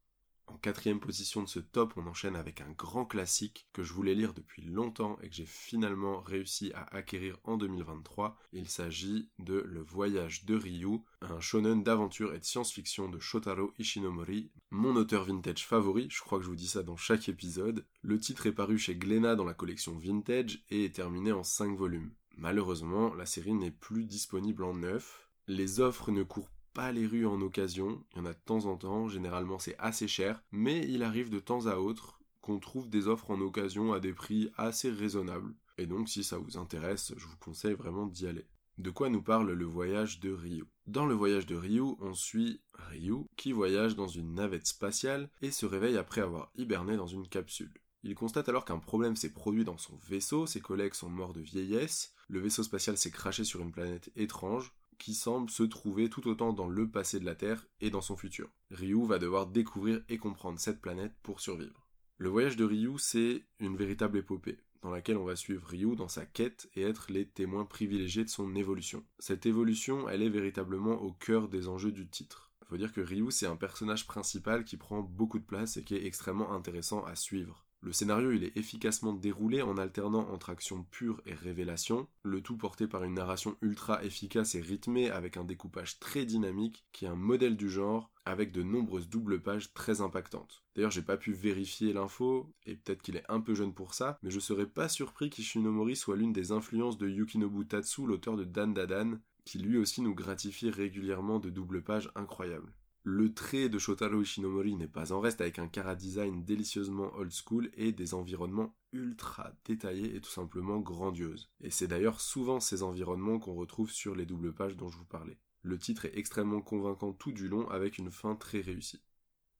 En 0.51 0.57
quatrième 0.57 0.99
position 0.99 1.41
de 1.41 1.47
ce 1.47 1.59
top, 1.59 1.93
on 1.95 2.05
enchaîne 2.07 2.35
avec 2.35 2.59
un 2.59 2.69
grand 2.71 3.05
classique 3.05 3.69
que 3.71 3.83
je 3.83 3.93
voulais 3.93 4.15
lire 4.15 4.33
depuis 4.33 4.61
longtemps 4.61 5.17
et 5.23 5.29
que 5.29 5.35
j'ai 5.35 5.45
finalement 5.45 6.19
réussi 6.19 6.73
à 6.73 6.83
acquérir 6.93 7.39
en 7.45 7.55
2023. 7.55 8.37
Il 8.51 8.67
s'agit 8.67 9.29
de 9.39 9.63
Le 9.65 9.81
Voyage 9.81 10.43
de 10.43 10.55
Ryu, 10.55 10.99
un 11.21 11.39
shonen 11.39 11.83
d'aventure 11.83 12.33
et 12.35 12.39
de 12.39 12.43
science-fiction 12.43 13.07
de 13.07 13.17
Shotaro 13.17 13.73
Ishinomori, 13.79 14.51
mon 14.71 14.97
auteur 14.97 15.23
vintage 15.23 15.65
favori, 15.65 16.07
je 16.09 16.19
crois 16.19 16.37
que 16.37 16.43
je 16.43 16.49
vous 16.49 16.55
dis 16.55 16.67
ça 16.67 16.83
dans 16.83 16.97
chaque 16.97 17.29
épisode. 17.29 17.85
Le 18.01 18.19
titre 18.19 18.45
est 18.45 18.51
paru 18.51 18.77
chez 18.77 18.95
Glénat 18.95 19.35
dans 19.35 19.45
la 19.45 19.53
collection 19.53 19.97
Vintage 19.97 20.65
et 20.69 20.83
est 20.83 20.95
terminé 20.95 21.31
en 21.31 21.43
5 21.43 21.77
volumes. 21.77 22.11
Malheureusement, 22.35 23.13
la 23.13 23.25
série 23.25 23.53
n'est 23.53 23.71
plus 23.71 24.03
disponible 24.03 24.65
en 24.65 24.73
neuf. 24.73 25.29
Les 25.47 25.79
offres 25.79 26.11
ne 26.11 26.23
courent 26.23 26.51
pas 26.73 26.91
les 26.91 27.05
rues 27.05 27.25
en 27.25 27.41
occasion, 27.41 28.03
il 28.13 28.19
y 28.19 28.21
en 28.21 28.25
a 28.25 28.33
de 28.33 28.39
temps 28.45 28.65
en 28.65 28.77
temps, 28.77 29.07
généralement 29.07 29.59
c'est 29.59 29.77
assez 29.77 30.07
cher, 30.07 30.43
mais 30.51 30.87
il 30.87 31.03
arrive 31.03 31.29
de 31.29 31.39
temps 31.39 31.67
à 31.67 31.75
autre 31.75 32.19
qu'on 32.41 32.59
trouve 32.59 32.89
des 32.89 33.07
offres 33.07 33.31
en 33.31 33.39
occasion 33.41 33.93
à 33.93 33.99
des 33.99 34.13
prix 34.13 34.49
assez 34.57 34.89
raisonnables. 34.89 35.53
Et 35.77 35.85
donc 35.85 36.09
si 36.09 36.23
ça 36.23 36.37
vous 36.37 36.57
intéresse, 36.57 37.13
je 37.17 37.25
vous 37.25 37.37
conseille 37.37 37.73
vraiment 37.73 38.07
d'y 38.07 38.27
aller. 38.27 38.47
De 38.77 38.89
quoi 38.89 39.09
nous 39.09 39.21
parle 39.21 39.51
le 39.51 39.65
voyage 39.65 40.19
de 40.19 40.31
Ryu 40.31 40.63
Dans 40.87 41.05
le 41.05 41.13
voyage 41.13 41.45
de 41.45 41.55
Ryu, 41.55 41.95
on 41.99 42.13
suit 42.13 42.61
Ryu 42.73 43.25
qui 43.35 43.51
voyage 43.51 43.95
dans 43.95 44.07
une 44.07 44.33
navette 44.33 44.65
spatiale 44.65 45.29
et 45.41 45.51
se 45.51 45.65
réveille 45.65 45.97
après 45.97 46.21
avoir 46.21 46.51
hiberné 46.55 46.97
dans 46.97 47.07
une 47.07 47.27
capsule. 47.27 47.73
Il 48.03 48.15
constate 48.15 48.49
alors 48.49 48.65
qu'un 48.65 48.79
problème 48.79 49.15
s'est 49.15 49.33
produit 49.33 49.63
dans 49.63 49.77
son 49.77 49.95
vaisseau, 49.97 50.47
ses 50.47 50.61
collègues 50.61 50.95
sont 50.95 51.09
morts 51.09 51.33
de 51.33 51.41
vieillesse, 51.41 52.15
le 52.27 52.39
vaisseau 52.39 52.63
spatial 52.63 52.97
s'est 52.97 53.11
craché 53.11 53.43
sur 53.43 53.61
une 53.61 53.71
planète 53.71 54.11
étrange, 54.15 54.73
qui 55.01 55.15
semble 55.15 55.49
se 55.49 55.63
trouver 55.63 56.11
tout 56.11 56.27
autant 56.27 56.53
dans 56.53 56.67
le 56.67 56.87
passé 56.87 57.19
de 57.19 57.25
la 57.25 57.33
Terre 57.33 57.65
et 57.79 57.89
dans 57.89 58.01
son 58.01 58.15
futur. 58.15 58.51
Ryu 58.69 59.07
va 59.07 59.17
devoir 59.17 59.47
découvrir 59.47 60.03
et 60.09 60.19
comprendre 60.19 60.59
cette 60.59 60.79
planète 60.79 61.15
pour 61.23 61.41
survivre. 61.41 61.87
Le 62.17 62.29
voyage 62.29 62.55
de 62.55 62.65
Ryu, 62.65 62.99
c'est 62.99 63.43
une 63.59 63.75
véritable 63.75 64.19
épopée, 64.19 64.59
dans 64.83 64.91
laquelle 64.91 65.17
on 65.17 65.25
va 65.25 65.35
suivre 65.35 65.65
Ryu 65.67 65.95
dans 65.95 66.07
sa 66.07 66.27
quête 66.27 66.69
et 66.75 66.83
être 66.83 67.11
les 67.11 67.27
témoins 67.27 67.65
privilégiés 67.65 68.23
de 68.23 68.29
son 68.29 68.53
évolution. 68.55 69.03
Cette 69.17 69.47
évolution, 69.47 70.07
elle 70.07 70.21
est 70.21 70.29
véritablement 70.29 71.01
au 71.01 71.13
cœur 71.13 71.49
des 71.49 71.67
enjeux 71.67 71.91
du 71.91 72.07
titre. 72.07 72.51
Il 72.61 72.67
faut 72.67 72.77
dire 72.77 72.93
que 72.93 73.01
Ryu, 73.01 73.31
c'est 73.31 73.47
un 73.47 73.55
personnage 73.55 74.05
principal 74.05 74.63
qui 74.63 74.77
prend 74.77 75.01
beaucoup 75.01 75.39
de 75.39 75.45
place 75.45 75.77
et 75.77 75.83
qui 75.83 75.95
est 75.95 76.05
extrêmement 76.05 76.53
intéressant 76.53 77.03
à 77.05 77.15
suivre. 77.15 77.65
Le 77.83 77.91
scénario 77.91 78.31
il 78.31 78.43
est 78.43 78.55
efficacement 78.57 79.11
déroulé 79.11 79.63
en 79.63 79.75
alternant 79.75 80.29
entre 80.29 80.51
action 80.51 80.83
pure 80.91 81.19
et 81.25 81.33
révélation, 81.33 82.07
le 82.21 82.39
tout 82.39 82.55
porté 82.55 82.87
par 82.87 83.03
une 83.03 83.15
narration 83.15 83.57
ultra 83.61 84.03
efficace 84.03 84.53
et 84.53 84.61
rythmée 84.61 85.09
avec 85.09 85.35
un 85.35 85.43
découpage 85.43 85.99
très 85.99 86.25
dynamique 86.25 86.85
qui 86.91 87.05
est 87.05 87.07
un 87.09 87.15
modèle 87.15 87.57
du 87.57 87.71
genre 87.71 88.11
avec 88.23 88.51
de 88.51 88.61
nombreuses 88.61 89.09
doubles 89.09 89.41
pages 89.41 89.73
très 89.73 89.99
impactantes. 89.99 90.63
D'ailleurs 90.75 90.91
j'ai 90.91 91.01
pas 91.01 91.17
pu 91.17 91.33
vérifier 91.33 91.91
l'info, 91.91 92.53
et 92.67 92.75
peut-être 92.75 93.01
qu'il 93.01 93.15
est 93.15 93.25
un 93.29 93.41
peu 93.41 93.55
jeune 93.55 93.73
pour 93.73 93.95
ça, 93.95 94.19
mais 94.21 94.29
je 94.29 94.39
serais 94.39 94.67
pas 94.67 94.87
surpris 94.87 95.31
qu'Ishinomori 95.31 95.95
soit 95.95 96.17
l'une 96.17 96.33
des 96.33 96.51
influences 96.51 96.99
de 96.99 97.09
Yukinobu 97.09 97.65
Tatsu, 97.65 98.05
l'auteur 98.05 98.37
de 98.37 98.43
Dan 98.43 98.75
Dadan, 98.75 99.17
qui 99.43 99.57
lui 99.57 99.79
aussi 99.79 100.01
nous 100.01 100.13
gratifie 100.13 100.69
régulièrement 100.69 101.39
de 101.39 101.49
doubles 101.49 101.83
pages 101.83 102.11
incroyables. 102.13 102.71
Le 103.03 103.33
trait 103.33 103.67
de 103.67 103.79
Shotaro 103.79 104.21
Ishinomori 104.21 104.75
n'est 104.75 104.87
pas 104.87 105.11
en 105.11 105.19
reste 105.19 105.41
avec 105.41 105.57
un 105.57 105.67
cara 105.67 105.95
design 105.95 106.43
délicieusement 106.43 107.11
old 107.15 107.31
school 107.31 107.71
et 107.73 107.91
des 107.91 108.13
environnements 108.13 108.75
ultra 108.93 109.53
détaillés 109.65 110.15
et 110.15 110.21
tout 110.21 110.29
simplement 110.29 110.79
grandioses. 110.79 111.49
Et 111.61 111.71
c'est 111.71 111.87
d'ailleurs 111.87 112.21
souvent 112.21 112.59
ces 112.59 112.83
environnements 112.83 113.39
qu'on 113.39 113.55
retrouve 113.55 113.89
sur 113.89 114.13
les 114.13 114.27
doubles 114.27 114.53
pages 114.53 114.77
dont 114.77 114.89
je 114.89 114.97
vous 114.97 115.05
parlais. 115.05 115.39
Le 115.63 115.79
titre 115.79 116.05
est 116.05 116.15
extrêmement 116.15 116.61
convaincant 116.61 117.11
tout 117.11 117.31
du 117.31 117.47
long 117.47 117.67
avec 117.69 117.97
une 117.97 118.11
fin 118.11 118.35
très 118.35 118.61
réussie. 118.61 119.01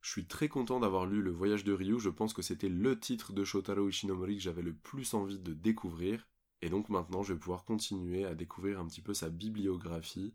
Je 0.02 0.12
suis 0.12 0.26
très 0.26 0.48
content 0.48 0.80
d'avoir 0.80 1.08
lu 1.08 1.24
Le 1.24 1.32
Voyage 1.32 1.64
de 1.64 1.74
Ryu, 1.74 2.00
je 2.00 2.10
pense 2.10 2.34
que 2.34 2.42
c'était 2.44 2.70
le 2.70 3.00
titre 3.00 3.34
de 3.34 3.44
Shotaro 3.44 3.90
Ishinomori 3.90 4.38
que 4.38 4.44
j'avais 4.44 4.64
le 4.64 4.74
plus 4.74 5.16
envie 5.16 5.40
de 5.40 5.54
découvrir, 5.54 6.28
et 6.62 6.70
donc 6.70 6.90
maintenant 6.90 7.22
je 7.24 7.34
vais 7.34 7.40
pouvoir 7.40 7.66
continuer 7.66 8.26
à 8.26 8.36
découvrir 8.36 8.80
un 8.80 8.88
petit 8.88 9.02
peu 9.02 9.14
sa 9.14 9.30
bibliographie, 9.30 10.34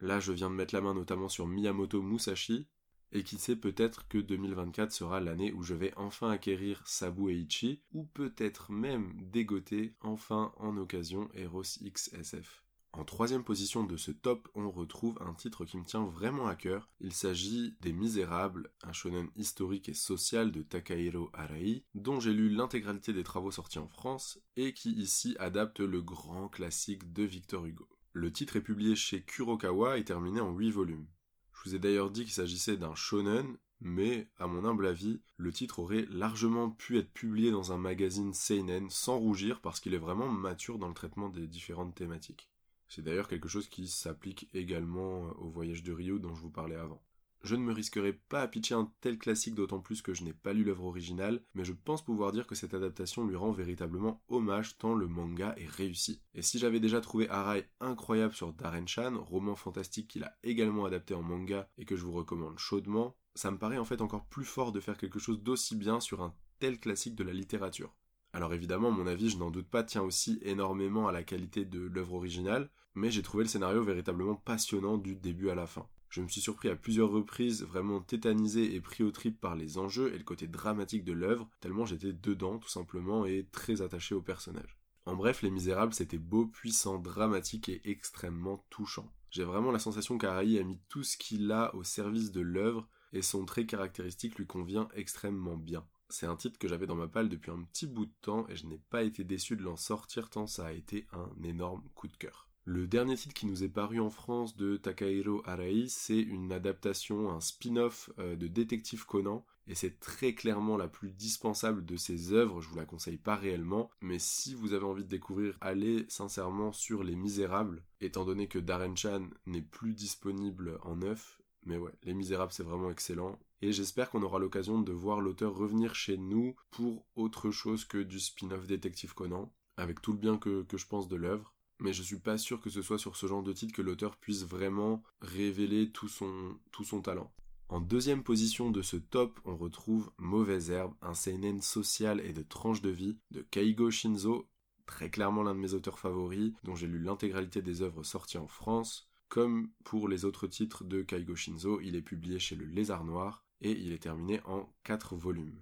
Là, 0.00 0.20
je 0.20 0.32
viens 0.32 0.50
de 0.50 0.54
mettre 0.54 0.74
la 0.74 0.80
main 0.80 0.94
notamment 0.94 1.28
sur 1.28 1.46
Miyamoto 1.46 2.02
Musashi, 2.02 2.68
et 3.12 3.22
qui 3.22 3.38
sait 3.38 3.56
peut-être 3.56 4.06
que 4.08 4.18
2024 4.18 4.92
sera 4.92 5.20
l'année 5.20 5.52
où 5.52 5.62
je 5.62 5.74
vais 5.74 5.92
enfin 5.96 6.30
acquérir 6.30 6.82
Sabu 6.86 7.30
Eiichi, 7.30 7.82
ou 7.92 8.04
peut-être 8.04 8.70
même 8.70 9.14
dégoter 9.30 9.96
enfin 10.00 10.52
en 10.58 10.76
occasion 10.76 11.28
Eros 11.34 11.62
XSF. 11.62 12.64
En 12.92 13.04
troisième 13.04 13.44
position 13.44 13.84
de 13.84 13.96
ce 13.96 14.10
top, 14.10 14.48
on 14.54 14.70
retrouve 14.70 15.18
un 15.20 15.34
titre 15.34 15.64
qui 15.64 15.76
me 15.76 15.84
tient 15.84 16.04
vraiment 16.04 16.48
à 16.48 16.56
cœur. 16.56 16.88
Il 17.00 17.12
s'agit 17.12 17.76
des 17.80 17.92
Misérables, 17.92 18.72
un 18.82 18.92
shonen 18.92 19.28
historique 19.36 19.88
et 19.88 19.94
social 19.94 20.50
de 20.50 20.62
Takahiro 20.62 21.30
Arai, 21.34 21.84
dont 21.94 22.18
j'ai 22.18 22.32
lu 22.32 22.48
l'intégralité 22.48 23.12
des 23.12 23.24
travaux 23.24 23.50
sortis 23.50 23.78
en 23.78 23.88
France, 23.88 24.40
et 24.56 24.72
qui 24.72 24.92
ici 24.92 25.36
adapte 25.38 25.80
le 25.80 26.00
grand 26.00 26.48
classique 26.48 27.12
de 27.12 27.24
Victor 27.24 27.66
Hugo. 27.66 27.88
Le 28.12 28.32
titre 28.32 28.56
est 28.56 28.62
publié 28.62 28.96
chez 28.96 29.22
Kurokawa 29.22 29.98
et 29.98 30.04
terminé 30.04 30.40
en 30.40 30.52
8 30.52 30.70
volumes. 30.70 31.06
Je 31.52 31.68
vous 31.68 31.74
ai 31.76 31.78
d'ailleurs 31.78 32.10
dit 32.10 32.24
qu'il 32.24 32.32
s'agissait 32.32 32.76
d'un 32.76 32.94
shonen, 32.94 33.58
mais, 33.80 34.28
à 34.38 34.46
mon 34.46 34.64
humble 34.64 34.86
avis, 34.86 35.20
le 35.36 35.52
titre 35.52 35.78
aurait 35.78 36.06
largement 36.10 36.70
pu 36.70 36.98
être 36.98 37.12
publié 37.12 37.50
dans 37.50 37.72
un 37.72 37.78
magazine 37.78 38.32
seinen 38.32 38.90
sans 38.90 39.18
rougir 39.18 39.60
parce 39.60 39.78
qu'il 39.78 39.94
est 39.94 39.98
vraiment 39.98 40.28
mature 40.28 40.78
dans 40.78 40.88
le 40.88 40.94
traitement 40.94 41.28
des 41.28 41.46
différentes 41.46 41.94
thématiques. 41.94 42.48
C'est 42.88 43.02
d'ailleurs 43.02 43.28
quelque 43.28 43.48
chose 43.48 43.68
qui 43.68 43.86
s'applique 43.86 44.48
également 44.54 45.30
au 45.38 45.50
voyage 45.50 45.82
de 45.82 45.92
Rio 45.92 46.18
dont 46.18 46.34
je 46.34 46.40
vous 46.40 46.50
parlais 46.50 46.76
avant. 46.76 47.02
Je 47.42 47.54
ne 47.54 47.62
me 47.62 47.72
risquerai 47.72 48.12
pas 48.12 48.42
à 48.42 48.48
pitcher 48.48 48.74
un 48.74 48.92
tel 49.00 49.16
classique 49.16 49.54
d'autant 49.54 49.80
plus 49.80 50.02
que 50.02 50.12
je 50.12 50.24
n'ai 50.24 50.32
pas 50.32 50.52
lu 50.52 50.64
l'œuvre 50.64 50.86
originale, 50.86 51.42
mais 51.54 51.64
je 51.64 51.72
pense 51.72 52.04
pouvoir 52.04 52.32
dire 52.32 52.46
que 52.46 52.54
cette 52.54 52.74
adaptation 52.74 53.26
lui 53.26 53.36
rend 53.36 53.52
véritablement 53.52 54.22
hommage 54.28 54.76
tant 54.76 54.94
le 54.94 55.06
manga 55.06 55.54
est 55.56 55.70
réussi. 55.70 56.20
Et 56.34 56.42
si 56.42 56.58
j'avais 56.58 56.80
déjà 56.80 57.00
trouvé 57.00 57.28
Arai 57.28 57.68
incroyable 57.80 58.34
sur 58.34 58.52
Darren-chan, 58.52 59.22
roman 59.22 59.54
fantastique 59.54 60.08
qu'il 60.08 60.24
a 60.24 60.36
également 60.42 60.84
adapté 60.84 61.14
en 61.14 61.22
manga 61.22 61.68
et 61.78 61.84
que 61.84 61.96
je 61.96 62.04
vous 62.04 62.12
recommande 62.12 62.58
chaudement, 62.58 63.16
ça 63.34 63.50
me 63.50 63.58
paraît 63.58 63.78
en 63.78 63.84
fait 63.84 64.00
encore 64.00 64.26
plus 64.26 64.44
fort 64.44 64.72
de 64.72 64.80
faire 64.80 64.98
quelque 64.98 65.20
chose 65.20 65.40
d'aussi 65.40 65.76
bien 65.76 66.00
sur 66.00 66.22
un 66.22 66.34
tel 66.58 66.80
classique 66.80 67.14
de 67.14 67.24
la 67.24 67.32
littérature. 67.32 67.94
Alors 68.32 68.52
évidemment, 68.52 68.90
mon 68.90 69.06
avis, 69.06 69.30
je 69.30 69.38
n'en 69.38 69.50
doute 69.50 69.68
pas, 69.68 69.84
tient 69.84 70.02
aussi 70.02 70.38
énormément 70.42 71.08
à 71.08 71.12
la 71.12 71.22
qualité 71.22 71.64
de 71.64 71.80
l'œuvre 71.80 72.14
originale, 72.14 72.70
mais 72.94 73.10
j'ai 73.10 73.22
trouvé 73.22 73.44
le 73.44 73.48
scénario 73.48 73.82
véritablement 73.84 74.34
passionnant 74.34 74.98
du 74.98 75.14
début 75.14 75.50
à 75.50 75.54
la 75.54 75.66
fin. 75.66 75.88
Je 76.08 76.22
me 76.22 76.28
suis 76.28 76.40
surpris 76.40 76.70
à 76.70 76.76
plusieurs 76.76 77.10
reprises, 77.10 77.62
vraiment 77.64 78.00
tétanisé 78.00 78.74
et 78.74 78.80
pris 78.80 79.04
au 79.04 79.10
trip 79.10 79.38
par 79.40 79.54
les 79.54 79.76
enjeux 79.76 80.14
et 80.14 80.18
le 80.18 80.24
côté 80.24 80.46
dramatique 80.46 81.04
de 81.04 81.12
l'œuvre, 81.12 81.48
tellement 81.60 81.84
j'étais 81.84 82.12
dedans 82.12 82.58
tout 82.58 82.68
simplement 82.68 83.26
et 83.26 83.46
très 83.52 83.82
attaché 83.82 84.14
au 84.14 84.22
personnage. 84.22 84.78
En 85.04 85.16
bref, 85.16 85.42
Les 85.42 85.50
Misérables, 85.50 85.94
c'était 85.94 86.18
beau, 86.18 86.46
puissant, 86.46 86.98
dramatique 86.98 87.68
et 87.68 87.80
extrêmement 87.84 88.64
touchant. 88.70 89.10
J'ai 89.30 89.44
vraiment 89.44 89.70
la 89.70 89.78
sensation 89.78 90.18
qu'Arai 90.18 90.58
a 90.58 90.64
mis 90.64 90.80
tout 90.88 91.02
ce 91.02 91.16
qu'il 91.16 91.50
a 91.52 91.74
au 91.74 91.84
service 91.84 92.32
de 92.32 92.40
l'œuvre 92.40 92.88
et 93.12 93.22
son 93.22 93.44
trait 93.44 93.66
caractéristique 93.66 94.36
lui 94.38 94.46
convient 94.46 94.88
extrêmement 94.94 95.56
bien. 95.56 95.86
C'est 96.10 96.26
un 96.26 96.36
titre 96.36 96.58
que 96.58 96.68
j'avais 96.68 96.86
dans 96.86 96.94
ma 96.94 97.08
palle 97.08 97.28
depuis 97.28 97.50
un 97.50 97.62
petit 97.62 97.86
bout 97.86 98.06
de 98.06 98.14
temps 98.22 98.46
et 98.48 98.56
je 98.56 98.66
n'ai 98.66 98.80
pas 98.90 99.02
été 99.02 99.24
déçu 99.24 99.56
de 99.56 99.62
l'en 99.62 99.76
sortir 99.76 100.30
tant 100.30 100.46
ça 100.46 100.66
a 100.66 100.72
été 100.72 101.06
un 101.12 101.30
énorme 101.42 101.84
coup 101.94 102.08
de 102.08 102.16
cœur. 102.16 102.47
Le 102.70 102.86
dernier 102.86 103.16
titre 103.16 103.32
qui 103.32 103.46
nous 103.46 103.64
est 103.64 103.70
paru 103.70 103.98
en 103.98 104.10
France 104.10 104.54
de 104.54 104.76
Takahiro 104.76 105.40
Arai, 105.46 105.86
c'est 105.88 106.20
une 106.20 106.52
adaptation, 106.52 107.30
un 107.30 107.40
spin-off 107.40 108.10
euh, 108.18 108.36
de 108.36 108.46
Détective 108.46 109.06
Conan, 109.06 109.42
et 109.68 109.74
c'est 109.74 109.98
très 110.00 110.34
clairement 110.34 110.76
la 110.76 110.86
plus 110.86 111.10
dispensable 111.10 111.86
de 111.86 111.96
ses 111.96 112.34
œuvres, 112.34 112.60
je 112.60 112.68
vous 112.68 112.76
la 112.76 112.84
conseille 112.84 113.16
pas 113.16 113.36
réellement, 113.36 113.88
mais 114.02 114.18
si 114.18 114.54
vous 114.54 114.74
avez 114.74 114.84
envie 114.84 115.04
de 115.04 115.08
découvrir, 115.08 115.56
allez 115.62 116.04
sincèrement 116.10 116.70
sur 116.70 117.04
Les 117.04 117.16
Misérables, 117.16 117.82
étant 118.02 118.26
donné 118.26 118.48
que 118.48 118.58
Darren 118.58 118.94
Chan 118.94 119.30
n'est 119.46 119.62
plus 119.62 119.94
disponible 119.94 120.78
en 120.82 120.96
neuf, 120.96 121.40
mais 121.64 121.78
ouais, 121.78 121.94
Les 122.02 122.12
Misérables 122.12 122.52
c'est 122.52 122.64
vraiment 122.64 122.90
excellent, 122.90 123.38
et 123.62 123.72
j'espère 123.72 124.10
qu'on 124.10 124.22
aura 124.22 124.38
l'occasion 124.38 124.78
de 124.78 124.92
voir 124.92 125.22
l'auteur 125.22 125.54
revenir 125.56 125.94
chez 125.94 126.18
nous 126.18 126.54
pour 126.70 127.06
autre 127.16 127.50
chose 127.50 127.86
que 127.86 127.96
du 127.96 128.20
spin-off 128.20 128.66
Détective 128.66 129.14
Conan, 129.14 129.50
avec 129.78 130.02
tout 130.02 130.12
le 130.12 130.18
bien 130.18 130.36
que 130.36 130.66
je 130.70 130.86
pense 130.86 131.08
de 131.08 131.16
l'œuvre 131.16 131.54
mais 131.80 131.92
je 131.92 132.02
suis 132.02 132.18
pas 132.18 132.38
sûr 132.38 132.60
que 132.60 132.70
ce 132.70 132.82
soit 132.82 132.98
sur 132.98 133.16
ce 133.16 133.26
genre 133.26 133.42
de 133.42 133.52
titre 133.52 133.74
que 133.74 133.82
l'auteur 133.82 134.16
puisse 134.16 134.44
vraiment 134.44 135.02
révéler 135.20 135.90
tout 135.90 136.08
son, 136.08 137.00
talent. 137.02 137.32
En 137.68 137.80
deuxième 137.80 138.22
position 138.22 138.70
de 138.70 138.82
ce 138.82 138.96
top, 138.96 139.38
on 139.44 139.56
retrouve 139.56 140.10
Mauvaise 140.16 140.70
Herbe, 140.70 140.94
un 141.02 141.14
seinen 141.14 141.60
social 141.60 142.20
et 142.20 142.32
de 142.32 142.42
tranche 142.42 142.80
de 142.80 142.90
vie 142.90 143.18
de 143.30 143.42
Keigo 143.42 143.90
Shinzo, 143.90 144.48
très 144.86 145.10
clairement 145.10 145.42
l'un 145.42 145.54
de 145.54 145.60
mes 145.60 145.74
auteurs 145.74 145.98
favoris, 145.98 146.54
dont 146.64 146.74
j'ai 146.74 146.86
lu 146.86 146.98
l'intégralité 146.98 147.60
des 147.60 147.82
œuvres 147.82 148.04
sorties 148.04 148.38
en 148.38 148.48
France. 148.48 149.10
Comme 149.28 149.70
pour 149.84 150.08
les 150.08 150.24
autres 150.24 150.46
titres 150.46 150.84
de 150.84 151.02
Keigo 151.02 151.36
Shinzo, 151.36 151.80
il 151.82 151.94
est 151.94 152.02
publié 152.02 152.38
chez 152.38 152.56
le 152.56 152.64
Lézard 152.64 153.04
Noir 153.04 153.44
et 153.60 153.72
il 153.72 153.92
est 153.92 154.02
terminé 154.02 154.40
en 154.46 154.72
4 154.84 155.16
volumes. 155.16 155.60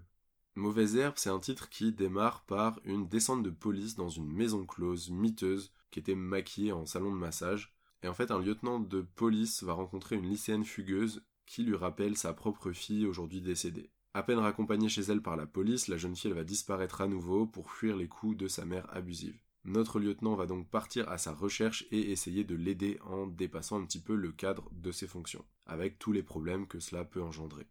Mauvaise 0.54 0.96
Herbe, 0.96 1.16
c'est 1.16 1.28
un 1.28 1.40
titre 1.40 1.68
qui 1.68 1.92
démarre 1.92 2.44
par 2.44 2.80
une 2.84 3.08
descente 3.08 3.42
de 3.42 3.50
police 3.50 3.94
dans 3.94 4.08
une 4.08 4.32
maison 4.32 4.64
close, 4.64 5.10
miteuse, 5.10 5.72
était 5.98 6.14
maquillée 6.14 6.72
en 6.72 6.86
salon 6.86 7.12
de 7.12 7.18
massage. 7.18 7.74
Et 8.02 8.08
en 8.08 8.14
fait, 8.14 8.30
un 8.30 8.40
lieutenant 8.40 8.80
de 8.80 9.00
police 9.00 9.62
va 9.62 9.72
rencontrer 9.72 10.16
une 10.16 10.28
lycéenne 10.28 10.64
fugueuse 10.64 11.22
qui 11.46 11.62
lui 11.62 11.76
rappelle 11.76 12.16
sa 12.16 12.32
propre 12.32 12.72
fille 12.72 13.06
aujourd'hui 13.06 13.40
décédée. 13.40 13.90
À 14.14 14.22
peine 14.22 14.38
raccompagnée 14.38 14.88
chez 14.88 15.02
elle 15.02 15.22
par 15.22 15.36
la 15.36 15.46
police, 15.46 15.88
la 15.88 15.96
jeune 15.96 16.16
fille 16.16 16.32
va 16.32 16.44
disparaître 16.44 17.00
à 17.00 17.06
nouveau 17.06 17.46
pour 17.46 17.70
fuir 17.70 17.96
les 17.96 18.08
coups 18.08 18.36
de 18.36 18.48
sa 18.48 18.64
mère 18.64 18.86
abusive. 18.94 19.38
Notre 19.64 19.98
lieutenant 19.98 20.36
va 20.36 20.46
donc 20.46 20.68
partir 20.70 21.08
à 21.08 21.18
sa 21.18 21.32
recherche 21.32 21.86
et 21.90 22.12
essayer 22.12 22.44
de 22.44 22.54
l'aider 22.54 22.98
en 23.04 23.26
dépassant 23.26 23.80
un 23.80 23.84
petit 23.84 24.00
peu 24.00 24.14
le 24.14 24.32
cadre 24.32 24.70
de 24.72 24.92
ses 24.92 25.06
fonctions, 25.06 25.44
avec 25.66 25.98
tous 25.98 26.12
les 26.12 26.22
problèmes 26.22 26.66
que 26.66 26.78
cela 26.78 27.04
peut 27.04 27.22
engendrer. 27.22 27.66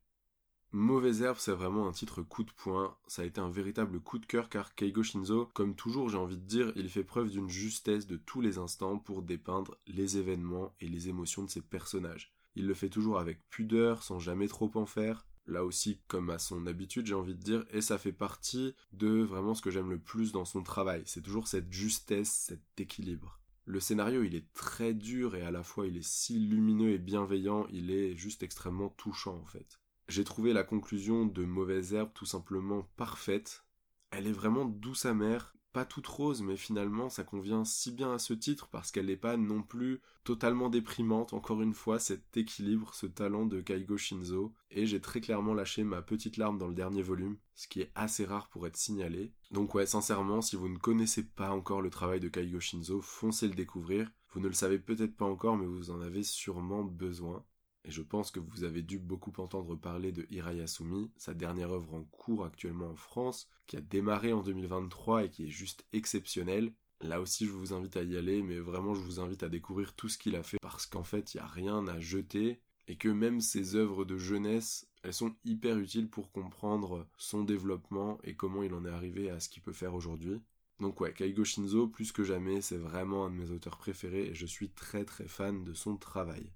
Mauvaise 0.78 1.22
herbe, 1.22 1.38
c'est 1.40 1.54
vraiment 1.54 1.88
un 1.88 1.94
titre 1.94 2.22
coup 2.22 2.44
de 2.44 2.52
poing. 2.52 2.98
Ça 3.08 3.22
a 3.22 3.26
été 3.26 3.40
un 3.40 3.50
véritable 3.50 4.02
coup 4.02 4.20
de 4.20 4.26
cœur 4.26 4.50
car 4.50 4.76
Keigo 4.76 5.04
Shinzo, 5.04 5.46
comme 5.54 5.74
toujours, 5.74 6.10
j'ai 6.10 6.18
envie 6.18 6.36
de 6.36 6.46
dire, 6.46 6.74
il 6.76 6.90
fait 6.90 7.06
preuve 7.06 7.30
d'une 7.30 7.48
justesse 7.48 8.08
de 8.08 8.18
tous 8.18 8.42
les 8.42 8.58
instants 8.58 9.00
pour 9.00 9.22
dépeindre 9.22 9.78
les 9.88 10.18
événements 10.18 10.76
et 10.82 10.90
les 10.90 11.08
émotions 11.08 11.46
de 11.46 11.50
ses 11.50 11.62
personnages. 11.62 12.36
Il 12.58 12.68
le 12.68 12.74
fait 12.74 12.90
toujours 12.90 13.20
avec 13.20 13.40
pudeur, 13.50 14.04
sans 14.04 14.20
jamais 14.20 14.50
trop 14.50 14.70
en 14.76 14.86
faire. 14.86 15.26
Là 15.48 15.64
aussi, 15.64 16.02
comme 16.10 16.30
à 16.30 16.40
son 16.40 16.68
habitude, 16.68 17.06
j'ai 17.06 17.16
envie 17.16 17.36
de 17.36 17.42
dire, 17.42 17.64
et 17.72 17.80
ça 17.80 17.98
fait 17.98 18.12
partie 18.12 18.76
de 18.92 19.22
vraiment 19.22 19.56
ce 19.56 19.62
que 19.62 19.72
j'aime 19.72 19.92
le 19.92 20.00
plus 20.00 20.34
dans 20.34 20.44
son 20.44 20.62
travail. 20.62 21.04
C'est 21.06 21.24
toujours 21.24 21.48
cette 21.48 21.72
justesse, 21.72 22.48
cet 22.50 22.82
équilibre. 22.82 23.40
Le 23.64 23.80
scénario, 23.80 24.24
il 24.24 24.36
est 24.36 24.52
très 24.52 24.94
dur 24.94 25.36
et 25.36 25.42
à 25.44 25.52
la 25.52 25.64
fois 25.64 25.88
il 25.88 25.96
est 25.96 26.06
si 26.06 26.38
lumineux 26.38 26.92
et 26.92 27.00
bienveillant, 27.00 27.66
il 27.72 27.92
est 27.92 28.18
juste 28.18 28.44
extrêmement 28.44 28.90
touchant 28.90 29.38
en 29.38 29.46
fait. 29.46 29.80
J'ai 30.08 30.24
trouvé 30.24 30.54
la 30.54 30.64
conclusion 30.64 31.26
de 31.26 31.46
Mauvaise 31.46 31.94
Herbe 31.94 32.12
tout 32.14 32.28
simplement 32.28 32.84
parfaite. 32.96 33.66
Elle 34.12 34.28
est 34.28 34.32
vraiment 34.32 34.66
douce 34.66 35.06
amère, 35.06 35.56
pas 35.74 35.84
toute 35.84 36.06
rose, 36.06 36.44
mais 36.44 36.58
finalement 36.58 37.10
ça 37.10 37.24
convient 37.24 37.66
si 37.66 37.92
bien 37.92 38.14
à 38.14 38.20
ce 38.20 38.34
titre 38.34 38.70
parce 38.70 38.92
qu'elle 38.92 39.08
n'est 39.08 39.18
pas 39.18 39.36
non 39.36 39.64
plus 39.64 40.00
totalement 40.24 40.70
déprimante. 40.70 41.34
Encore 41.34 41.62
une 41.64 41.74
fois, 41.74 41.98
cet 41.98 42.38
équilibre, 42.38 42.94
ce 42.94 43.08
talent 43.08 43.48
de 43.48 43.62
Kaigo 43.62 43.98
Shinzo. 43.98 44.54
Et 44.70 44.86
j'ai 44.86 45.02
très 45.02 45.22
clairement 45.22 45.56
lâché 45.56 45.84
ma 45.84 46.04
petite 46.04 46.38
larme 46.38 46.60
dans 46.60 46.68
le 46.68 46.76
dernier 46.76 47.02
volume, 47.02 47.38
ce 47.56 47.68
qui 47.68 47.82
est 47.82 47.92
assez 47.96 48.26
rare 48.26 48.48
pour 48.50 48.68
être 48.68 48.78
signalé. 48.78 49.34
Donc 49.50 49.74
ouais, 49.74 49.88
sincèrement, 49.88 50.42
si 50.42 50.56
vous 50.56 50.70
ne 50.70 50.78
connaissez 50.78 51.24
pas 51.24 51.50
encore 51.50 51.82
le 51.82 51.90
travail 51.90 52.20
de 52.20 52.30
Kaigo 52.30 52.60
Shinzo, 52.60 53.02
foncez 53.02 53.48
le 53.48 53.56
découvrir. 53.56 54.12
Vous 54.34 54.40
ne 54.40 54.48
le 54.48 54.54
savez 54.54 54.78
peut-être 54.78 55.18
pas 55.18 55.26
encore, 55.26 55.58
mais 55.58 55.66
vous 55.66 55.90
en 55.90 56.00
avez 56.00 56.22
sûrement 56.22 56.84
besoin. 56.84 57.44
Et 57.86 57.92
je 57.92 58.02
pense 58.02 58.32
que 58.32 58.40
vous 58.40 58.64
avez 58.64 58.82
dû 58.82 58.98
beaucoup 58.98 59.34
entendre 59.38 59.76
parler 59.76 60.12
de 60.12 60.26
Hirayasumi, 60.30 61.12
sa 61.18 61.34
dernière 61.34 61.72
œuvre 61.72 61.94
en 61.94 62.04
cours 62.04 62.44
actuellement 62.44 62.90
en 62.90 62.96
France, 62.96 63.48
qui 63.68 63.78
a 63.78 63.82
démarré 63.82 64.34
en 64.34 64.42
2023 64.42 65.26
et 65.26 65.30
qui 65.30 65.46
est 65.46 65.50
juste 65.50 65.86
exceptionnelle. 65.94 66.74
Là 67.02 67.22
aussi, 67.22 67.46
je 67.46 67.52
vous 67.52 67.74
invite 67.74 67.98
à 67.98 68.04
y 68.04 68.18
aller, 68.18 68.42
mais 68.42 68.58
vraiment, 68.58 68.96
je 68.96 69.02
vous 69.02 69.20
invite 69.20 69.44
à 69.44 69.50
découvrir 69.50 69.94
tout 69.94 70.10
ce 70.10 70.18
qu'il 70.18 70.36
a 70.36 70.44
fait 70.44 70.58
parce 70.62 70.88
qu'en 70.88 71.04
fait, 71.04 71.34
il 71.34 71.38
n'y 71.38 71.44
a 71.44 71.48
rien 71.48 71.88
à 71.88 72.00
jeter 72.00 72.60
et 72.88 72.98
que 72.98 73.10
même 73.10 73.42
ses 73.42 73.76
œuvres 73.76 74.06
de 74.06 74.18
jeunesse, 74.18 74.88
elles 75.04 75.14
sont 75.14 75.36
hyper 75.44 75.78
utiles 75.78 76.10
pour 76.10 76.32
comprendre 76.32 77.08
son 77.18 77.44
développement 77.44 78.18
et 78.24 78.36
comment 78.36 78.64
il 78.64 78.74
en 78.74 78.86
est 78.86 78.90
arrivé 78.90 79.30
à 79.30 79.40
ce 79.40 79.50
qu'il 79.50 79.62
peut 79.62 79.74
faire 79.74 79.94
aujourd'hui. 79.94 80.42
Donc 80.80 81.00
ouais, 81.02 81.14
Kaigo 81.14 81.44
Shinzo, 81.44 81.88
plus 81.88 82.12
que 82.12 82.24
jamais, 82.24 82.62
c'est 82.62 82.78
vraiment 82.78 83.26
un 83.26 83.30
de 83.30 83.36
mes 83.36 83.52
auteurs 83.52 83.78
préférés 83.78 84.28
et 84.28 84.34
je 84.34 84.46
suis 84.46 84.70
très 84.70 85.06
très 85.06 85.28
fan 85.28 85.64
de 85.64 85.74
son 85.74 85.98
travail. 85.98 86.52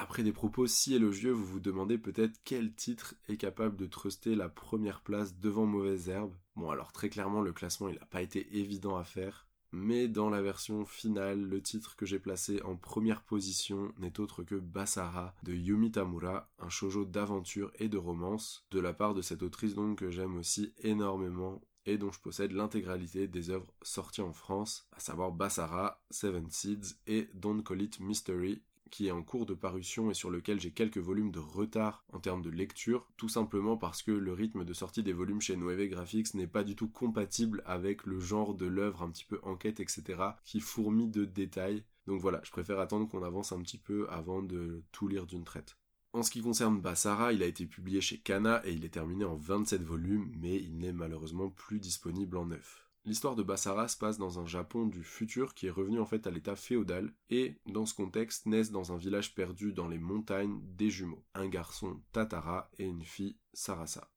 Après 0.00 0.22
des 0.22 0.32
propos 0.32 0.68
si 0.68 0.94
élogieux, 0.94 1.32
vous 1.32 1.44
vous 1.44 1.58
demandez 1.58 1.98
peut-être 1.98 2.38
quel 2.44 2.72
titre 2.72 3.16
est 3.28 3.36
capable 3.36 3.74
de 3.74 3.86
truster 3.86 4.36
la 4.36 4.48
première 4.48 5.00
place 5.00 5.36
devant 5.40 5.66
Mauvaise 5.66 6.08
Herbe. 6.08 6.36
Bon 6.54 6.70
alors 6.70 6.92
très 6.92 7.08
clairement 7.08 7.40
le 7.40 7.52
classement 7.52 7.88
il 7.88 7.96
n'a 7.96 8.06
pas 8.06 8.22
été 8.22 8.56
évident 8.56 8.96
à 8.96 9.02
faire, 9.02 9.48
mais 9.72 10.06
dans 10.06 10.30
la 10.30 10.40
version 10.40 10.86
finale, 10.86 11.40
le 11.40 11.60
titre 11.60 11.96
que 11.96 12.06
j'ai 12.06 12.20
placé 12.20 12.62
en 12.62 12.76
première 12.76 13.22
position 13.22 13.92
n'est 13.98 14.20
autre 14.20 14.44
que 14.44 14.54
Basara 14.54 15.34
de 15.42 15.52
Yumi 15.52 15.90
Tamura, 15.90 16.48
un 16.60 16.68
shoujo 16.68 17.04
d'aventure 17.04 17.72
et 17.80 17.88
de 17.88 17.98
romance, 17.98 18.68
de 18.70 18.78
la 18.78 18.92
part 18.92 19.14
de 19.14 19.20
cette 19.20 19.42
autrice 19.42 19.74
donc 19.74 19.98
que 19.98 20.12
j'aime 20.12 20.36
aussi 20.36 20.72
énormément 20.78 21.60
et 21.86 21.98
dont 21.98 22.12
je 22.12 22.20
possède 22.20 22.52
l'intégralité 22.52 23.26
des 23.26 23.50
œuvres 23.50 23.74
sorties 23.82 24.20
en 24.20 24.32
France, 24.32 24.86
à 24.92 25.00
savoir 25.00 25.32
Basara, 25.32 26.00
Seven 26.10 26.48
Seeds 26.50 26.98
et 27.08 27.30
Don't 27.34 27.64
Call 27.64 27.82
It 27.82 27.98
Mystery, 27.98 28.62
qui 28.90 29.08
est 29.08 29.12
en 29.12 29.22
cours 29.22 29.46
de 29.46 29.54
parution 29.54 30.10
et 30.10 30.14
sur 30.14 30.30
lequel 30.30 30.60
j'ai 30.60 30.70
quelques 30.70 30.98
volumes 30.98 31.30
de 31.30 31.38
retard 31.38 32.04
en 32.12 32.20
termes 32.20 32.42
de 32.42 32.50
lecture, 32.50 33.06
tout 33.16 33.28
simplement 33.28 33.76
parce 33.76 34.02
que 34.02 34.10
le 34.10 34.32
rythme 34.32 34.64
de 34.64 34.72
sortie 34.72 35.02
des 35.02 35.12
volumes 35.12 35.40
chez 35.40 35.56
Noeve 35.56 35.86
Graphics 35.88 36.34
n'est 36.34 36.46
pas 36.46 36.64
du 36.64 36.76
tout 36.76 36.88
compatible 36.88 37.62
avec 37.66 38.04
le 38.06 38.20
genre 38.20 38.54
de 38.54 38.66
l'œuvre 38.66 39.02
un 39.02 39.10
petit 39.10 39.24
peu 39.24 39.40
enquête, 39.42 39.80
etc., 39.80 40.02
qui 40.44 40.60
fourmille 40.60 41.10
de 41.10 41.24
détails. 41.24 41.84
Donc 42.06 42.20
voilà, 42.20 42.40
je 42.44 42.50
préfère 42.50 42.80
attendre 42.80 43.08
qu'on 43.08 43.22
avance 43.22 43.52
un 43.52 43.60
petit 43.60 43.78
peu 43.78 44.08
avant 44.10 44.42
de 44.42 44.82
tout 44.92 45.08
lire 45.08 45.26
d'une 45.26 45.44
traite. 45.44 45.76
En 46.14 46.22
ce 46.22 46.30
qui 46.30 46.40
concerne 46.40 46.80
Basara, 46.80 47.32
il 47.32 47.42
a 47.42 47.46
été 47.46 47.66
publié 47.66 48.00
chez 48.00 48.18
Kana 48.18 48.62
et 48.64 48.72
il 48.72 48.84
est 48.84 48.94
terminé 48.94 49.24
en 49.24 49.36
27 49.36 49.82
volumes, 49.82 50.32
mais 50.40 50.56
il 50.56 50.78
n'est 50.78 50.92
malheureusement 50.92 51.50
plus 51.50 51.80
disponible 51.80 52.38
en 52.38 52.46
neuf. 52.46 52.87
L'histoire 53.08 53.36
de 53.36 53.42
Basara 53.42 53.88
se 53.88 53.96
passe 53.96 54.18
dans 54.18 54.38
un 54.38 54.44
Japon 54.44 54.84
du 54.84 55.02
futur 55.02 55.54
qui 55.54 55.66
est 55.66 55.70
revenu 55.70 55.98
en 55.98 56.04
fait 56.04 56.26
à 56.26 56.30
l'état 56.30 56.56
féodal 56.56 57.10
et 57.30 57.56
dans 57.64 57.86
ce 57.86 57.94
contexte 57.94 58.44
naissent 58.44 58.70
dans 58.70 58.92
un 58.92 58.98
village 58.98 59.34
perdu 59.34 59.72
dans 59.72 59.88
les 59.88 59.96
montagnes 59.96 60.60
des 60.76 60.90
jumeaux, 60.90 61.24
un 61.32 61.48
garçon 61.48 62.02
Tatara 62.12 62.70
et 62.78 62.84
une 62.84 63.04
fille 63.04 63.38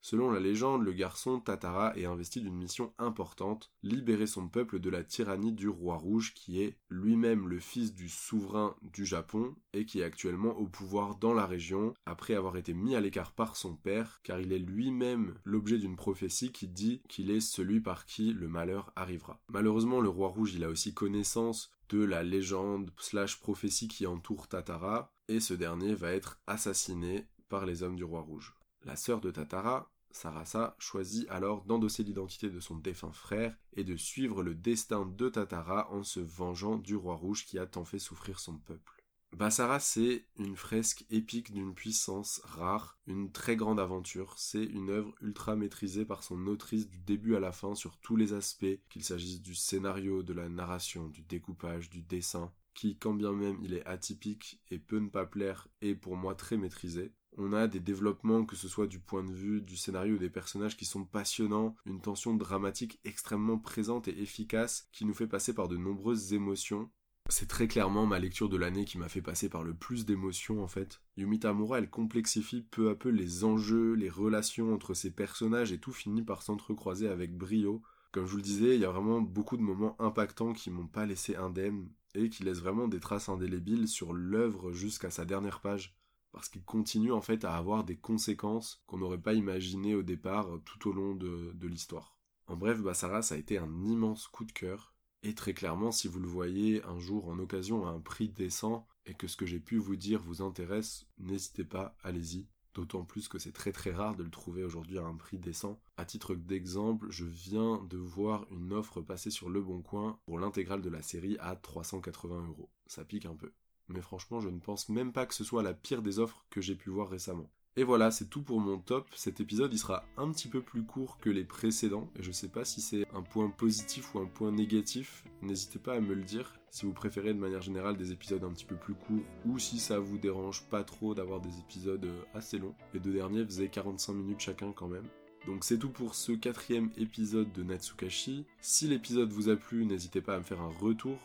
Selon 0.02 0.30
la 0.30 0.40
légende, 0.40 0.84
le 0.84 0.94
garçon 0.94 1.40
Tatara 1.40 1.98
est 1.98 2.06
investi 2.06 2.42
d'une 2.42 2.56
mission 2.56 2.94
importante, 3.00 3.72
libérer 3.82 4.28
son 4.28 4.48
peuple 4.48 4.80
de 4.80 4.92
la 4.92 5.04
tyrannie 5.04 5.52
du 5.52 5.68
roi 5.68 5.98
rouge 5.98 6.36
qui 6.36 6.62
est 6.62 6.78
lui-même 6.90 7.48
le 7.48 7.60
fils 7.60 7.96
du 7.96 8.08
souverain 8.08 8.76
du 8.84 9.04
Japon 9.04 9.56
et 9.74 9.86
qui 9.86 10.00
est 10.00 10.04
actuellement 10.04 10.52
au 10.60 10.68
pouvoir 10.68 11.16
dans 11.16 11.34
la 11.34 11.48
région 11.48 11.96
après 12.06 12.36
avoir 12.36 12.56
été 12.56 12.76
mis 12.76 12.96
à 12.96 13.02
l'écart 13.02 13.32
par 13.32 13.56
son 13.56 13.76
père 13.76 14.20
car 14.22 14.40
il 14.40 14.54
est 14.54 14.60
lui-même 14.60 15.34
l'objet 15.44 15.80
d'une 15.80 15.96
prophétie 15.96 16.52
qui 16.52 16.68
dit 16.68 17.02
qu'il 17.10 17.32
est 17.32 17.42
celui 17.42 17.82
par 17.82 18.06
qui 18.06 18.34
le 18.34 18.48
malheur 18.48 18.94
arrivera. 18.96 19.42
Malheureusement, 19.50 20.02
le 20.02 20.10
roi 20.10 20.28
rouge 20.30 20.54
il 20.54 20.64
a 20.64 20.70
aussi 20.70 20.94
connaissance 20.94 21.72
de 21.90 22.04
la 22.04 22.22
légende 22.22 22.92
slash 23.00 23.40
prophétie 23.40 23.88
qui 23.88 24.06
entoure 24.06 24.48
Tatara 24.48 25.12
et 25.28 25.40
ce 25.40 25.56
dernier 25.56 25.96
va 25.96 26.12
être 26.12 26.40
assassiné 26.46 27.26
par 27.50 27.66
les 27.66 27.82
hommes 27.82 27.96
du 27.96 28.04
roi 28.04 28.22
rouge. 28.22 28.54
La 28.84 28.96
sœur 28.96 29.22
de 29.22 29.30
Tatara, 29.30 29.92
Sarasa, 30.10 30.76
choisit 30.80 31.30
alors 31.30 31.64
d'endosser 31.66 32.04
l'identité 32.04 32.50
de 32.50 32.60
son 32.60 32.76
défunt 32.76 33.12
frère 33.12 33.56
et 33.74 33.84
de 33.84 33.96
suivre 33.96 34.44
le 34.44 34.56
destin 34.56 35.06
de 35.06 35.30
Tatara 35.30 35.92
en 35.92 36.04
se 36.04 36.20
vengeant 36.20 36.78
du 36.78 36.96
roi 36.96 37.16
rouge 37.16 37.46
qui 37.46 37.60
a 37.60 37.68
tant 37.68 37.86
fait 37.86 38.00
souffrir 38.00 38.40
son 38.40 38.58
peuple. 38.58 39.06
Basara, 39.34 39.80
c'est 39.80 40.26
une 40.38 40.58
fresque 40.58 41.06
épique 41.10 41.54
d'une 41.54 41.74
puissance 41.74 42.42
rare, 42.44 43.00
une 43.08 43.32
très 43.32 43.56
grande 43.56 43.80
aventure. 43.80 44.34
C'est 44.38 44.66
une 44.66 44.90
œuvre 44.90 45.16
ultra 45.22 45.56
maîtrisée 45.56 46.04
par 46.04 46.22
son 46.24 46.48
autrice 46.48 46.90
du 46.90 47.00
début 47.00 47.36
à 47.36 47.40
la 47.40 47.54
fin 47.54 47.74
sur 47.74 47.98
tous 48.00 48.18
les 48.18 48.34
aspects, 48.34 48.80
qu'il 48.90 49.06
s'agisse 49.06 49.42
du 49.42 49.56
scénario, 49.56 50.22
de 50.22 50.34
la 50.34 50.50
narration, 50.50 51.08
du 51.08 51.22
découpage, 51.22 51.90
du 51.90 52.02
dessin, 52.02 52.52
qui, 52.74 52.98
quand 52.98 53.14
bien 53.14 53.32
même 53.32 53.58
il 53.62 53.74
est 53.74 53.86
atypique 53.86 54.60
et 54.70 54.80
peut 54.80 55.00
ne 55.00 55.10
pas 55.10 55.26
plaire, 55.26 55.70
est 55.82 55.96
pour 55.96 56.18
moi 56.18 56.36
très 56.36 56.58
maîtrisé 56.58 57.14
on 57.38 57.54
a 57.54 57.68
des 57.68 57.80
développements, 57.80 58.46
que 58.46 58.56
ce 58.56 58.68
soit 58.68 58.88
du 58.88 59.00
point 59.00 59.24
de 59.24 59.32
vue 59.32 59.62
du 59.62 59.78
scénario 59.78 60.16
ou 60.16 60.20
des 60.20 60.30
personnages 60.30 60.78
qui 60.78 60.86
sont 60.86 61.06
passionnants, 61.06 61.76
une 61.86 62.02
tension 62.02 62.36
dramatique 62.36 63.00
extrêmement 63.06 63.58
présente 63.58 64.08
et 64.08 64.22
efficace 64.22 64.88
qui 64.92 65.06
nous 65.06 65.14
fait 65.14 65.28
passer 65.28 65.54
par 65.54 65.68
de 65.68 65.78
nombreuses 65.78 66.34
émotions. 66.34 66.90
C'est 67.30 67.48
très 67.48 67.68
clairement 67.68 68.06
ma 68.06 68.20
lecture 68.20 68.50
de 68.50 68.58
l'année 68.58 68.84
qui 68.84 68.98
m'a 68.98 69.08
fait 69.08 69.22
passer 69.22 69.48
par 69.48 69.64
le 69.64 69.74
plus 69.74 70.06
d'émotions 70.06 70.62
en 70.62 70.68
fait. 70.68 71.02
Yumi 71.16 71.40
Tamura, 71.40 71.78
elle 71.78 71.90
complexifie 71.90 72.64
peu 72.64 72.90
à 72.90 72.96
peu 72.96 73.10
les 73.10 73.44
enjeux, 73.44 73.94
les 73.94 74.10
relations 74.10 74.74
entre 74.74 74.94
ces 74.94 75.12
personnages 75.12 75.72
et 75.72 75.80
tout 75.80 75.94
finit 75.94 76.24
par 76.24 76.42
s'entrecroiser 76.42 77.08
avec 77.08 77.38
brio. 77.38 77.82
Comme 78.12 78.26
je 78.26 78.32
vous 78.32 78.38
le 78.38 78.44
disais, 78.44 78.76
il 78.76 78.82
y 78.82 78.86
a 78.86 78.92
vraiment 78.92 79.22
beaucoup 79.22 79.56
de 79.56 79.62
moments 79.62 79.96
impactants 80.02 80.52
qui 80.52 80.70
m'ont 80.70 80.88
pas 80.88 81.06
laissé 81.06 81.38
indemne 81.38 81.88
et 82.16 82.30
qui 82.30 82.44
laissent 82.44 82.60
vraiment 82.60 82.90
des 82.90 83.00
traces 83.00 83.30
indélébiles 83.30 83.88
sur 83.88 84.12
l'œuvre 84.12 84.74
jusqu'à 84.74 85.12
sa 85.12 85.24
dernière 85.24 85.62
page 85.62 85.96
parce 86.32 86.50
qu'il 86.50 86.64
continue 86.64 87.12
en 87.12 87.22
fait 87.22 87.44
à 87.46 87.56
avoir 87.56 87.84
des 87.84 87.98
conséquences 87.98 88.82
qu'on 88.88 88.98
n'aurait 88.98 89.22
pas 89.22 89.34
imaginées 89.34 89.96
au 89.96 90.04
départ 90.04 90.54
euh, 90.54 90.62
tout 90.66 90.90
au 90.90 90.94
long 90.94 91.16
de, 91.16 91.68
l'histoire. 91.68 92.18
En 92.48 92.56
bref, 92.56 92.82
Bassara, 92.82 93.22
ça 93.22 93.36
a 93.36 93.38
été 93.38 93.58
un 93.58 93.72
immense 93.84 94.28
coup 94.28 94.46
de 94.46 94.52
cœur, 94.52 94.94
et 95.24 95.36
très 95.36 95.54
clairement, 95.54 95.92
si 95.92 96.08
vous 96.08 96.20
le 96.20 96.28
voyez 96.28 96.84
un 96.84 97.00
jour 97.00 97.28
en 97.30 97.40
occasion 97.40 97.86
à 97.86 97.92
un 97.92 98.00
prix 98.00 98.30
décent, 98.30 98.88
et 99.06 99.14
que 99.14 99.28
ce 99.28 99.38
que 99.38 99.46
j'ai 99.46 99.60
pu 99.60 99.78
vous 99.78 99.96
dire 99.96 100.22
vous 100.22 100.42
intéresse, 100.42 101.08
n'hésitez 101.18 101.64
pas, 101.64 101.96
allez-y. 102.04 102.48
D'autant 102.74 103.04
plus 103.04 103.28
que 103.28 103.38
c'est 103.38 103.52
très 103.52 103.74
très 103.74 103.92
rare 103.92 104.16
de 104.16 104.24
le 104.24 104.30
trouver 104.30 104.64
aujourd'hui 104.64 104.98
à 104.98 105.04
un 105.04 105.16
prix 105.16 105.38
décent. 105.38 105.82
À 105.98 106.06
titre 106.06 106.36
d'exemple, 106.36 107.08
je 107.10 107.26
viens 107.26 107.84
de 107.90 107.98
voir 107.98 108.48
une 108.50 108.72
offre 108.72 109.02
passer 109.02 109.30
sur 109.30 109.50
Le 109.50 109.62
Bon 109.62 109.82
Coin 109.82 110.20
pour 110.26 110.40
l'intégrale 110.40 110.82
de 110.82 110.90
la 110.90 111.02
série 111.02 111.36
à 111.40 111.58
380 111.58 112.48
euros. 112.48 112.70
Ça 112.88 113.04
pique 113.04 113.26
un 113.26 113.36
peu 113.36 113.52
mais 113.94 114.02
franchement 114.02 114.40
je 114.40 114.50
ne 114.50 114.60
pense 114.60 114.90
même 114.90 115.14
pas 115.14 115.26
que 115.26 115.34
ce 115.34 115.44
soit 115.44 115.64
la 115.64 115.74
pire 115.74 116.02
des 116.02 116.20
offres 116.20 116.46
que 116.50 116.62
j'ai 116.62 116.76
pu 116.76 116.90
voir 116.90 117.10
récemment. 117.10 117.50
Et 117.78 117.86
voilà, 117.86 118.12
c'est 118.12 118.30
tout 118.30 118.42
pour 118.42 118.60
mon 118.60 118.80
top. 118.80 119.08
Cet 119.16 119.40
épisode, 119.40 119.74
il 119.74 119.78
sera 119.78 120.04
un 120.18 120.30
petit 120.32 120.50
peu 120.50 120.62
plus 120.62 120.84
court 120.84 121.20
que 121.20 121.30
les 121.30 121.46
précédents, 121.46 122.10
et 122.18 122.24
je 122.24 122.34
sais 122.34 122.50
pas 122.50 122.66
si 122.66 122.82
c'est 122.82 123.08
un 123.14 123.22
point 123.22 123.50
positif 123.50 124.14
ou 124.14 124.20
un 124.20 124.26
point 124.26 124.52
négatif. 124.52 125.24
N'hésitez 125.42 125.80
pas 125.80 125.94
à 125.94 126.02
me 126.02 126.14
le 126.14 126.24
dire 126.24 126.60
si 126.70 126.86
vous 126.86 126.92
préférez 126.92 127.34
de 127.34 127.40
manière 127.40 127.62
générale 127.62 127.96
des 127.96 128.12
épisodes 128.12 128.44
un 128.44 128.52
petit 128.52 128.66
peu 128.66 128.76
plus 128.76 128.94
courts, 128.94 129.24
ou 129.46 129.58
si 129.58 129.80
ça 129.80 130.00
vous 130.00 130.18
dérange 130.18 130.68
pas 130.70 130.84
trop 130.84 131.16
d'avoir 131.16 131.40
des 131.40 131.60
épisodes 131.60 132.04
euh, 132.04 132.22
assez 132.34 132.58
longs. 132.58 132.76
Les 132.94 133.00
deux 133.00 133.14
derniers 133.14 133.46
faisaient 133.46 133.70
45 133.70 134.14
minutes 134.14 134.42
chacun 134.42 134.74
quand 134.74 134.90
même. 134.90 135.08
Donc 135.48 135.64
c'est 135.64 135.80
tout 135.80 135.90
pour 135.90 136.14
ce 136.14 136.34
quatrième 136.34 136.92
épisode 136.98 137.52
de 137.54 137.64
Natsukashi. 137.64 138.46
Si 138.60 138.88
l'épisode 138.88 139.32
vous 139.32 139.50
a 139.50 139.56
plu, 139.56 139.86
n'hésitez 139.86 140.22
pas 140.22 140.36
à 140.36 140.40
me 140.40 140.44
faire 140.44 140.62
un 140.62 140.72
retour 140.80 141.18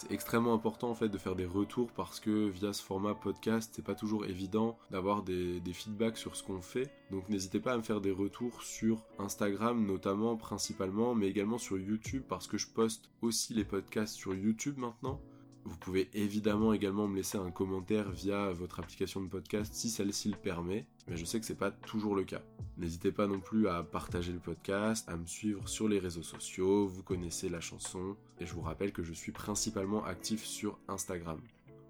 c'est 0.00 0.12
extrêmement 0.12 0.54
important 0.54 0.88
en 0.88 0.94
fait 0.94 1.10
de 1.10 1.18
faire 1.18 1.36
des 1.36 1.44
retours 1.44 1.90
parce 1.92 2.20
que 2.20 2.48
via 2.48 2.72
ce 2.72 2.82
format 2.82 3.14
podcast, 3.14 3.70
c'est 3.74 3.84
pas 3.84 3.94
toujours 3.94 4.24
évident 4.24 4.78
d'avoir 4.90 5.22
des, 5.22 5.60
feedbacks 5.74 6.16
sur 6.16 6.36
ce 6.36 6.42
qu'on 6.42 6.62
fait. 6.62 6.90
Donc 7.10 7.28
n'hésitez 7.28 7.60
pas 7.60 7.74
à 7.74 7.76
me 7.76 7.82
faire 7.82 8.00
des 8.00 8.10
retours 8.10 8.62
sur 8.62 9.04
Instagram 9.18 9.84
notamment 9.84 10.36
principalement, 10.36 11.14
mais 11.14 11.28
également 11.28 11.58
sur 11.58 11.76
YouTube 11.78 12.22
parce 12.26 12.46
que 12.46 12.56
je 12.56 12.68
poste 12.68 13.10
aussi 13.20 13.52
les 13.52 13.64
podcasts 13.64 14.14
sur 14.14 14.34
YouTube 14.34 14.78
maintenant. 14.78 15.20
Vous 15.64 15.76
pouvez 15.76 16.08
évidemment 16.14 16.72
également 16.72 17.06
me 17.06 17.16
laisser 17.16 17.38
un 17.38 17.50
commentaire 17.50 18.10
via 18.10 18.50
votre 18.52 18.80
application 18.80 19.20
de 19.20 19.28
podcast 19.28 19.72
si 19.74 19.90
celle-ci 19.90 20.30
le 20.30 20.36
permet, 20.36 20.86
mais 21.06 21.16
je 21.16 21.24
sais 21.24 21.38
que 21.38 21.46
c'est 21.46 21.54
pas 21.54 21.70
toujours 21.70 22.14
le 22.14 22.24
cas. 22.24 22.42
N'hésitez 22.78 23.12
pas 23.12 23.26
non 23.26 23.40
plus 23.40 23.68
à 23.68 23.82
partager 23.82 24.32
le 24.32 24.38
podcast, 24.38 25.08
à 25.08 25.16
me 25.16 25.26
suivre 25.26 25.68
sur 25.68 25.88
les 25.88 25.98
réseaux 25.98 26.22
sociaux, 26.22 26.86
vous 26.86 27.02
connaissez 27.02 27.48
la 27.48 27.60
chanson, 27.60 28.16
et 28.38 28.46
je 28.46 28.54
vous 28.54 28.62
rappelle 28.62 28.92
que 28.92 29.02
je 29.02 29.12
suis 29.12 29.32
principalement 29.32 30.04
actif 30.04 30.44
sur 30.44 30.78
Instagram. 30.88 31.40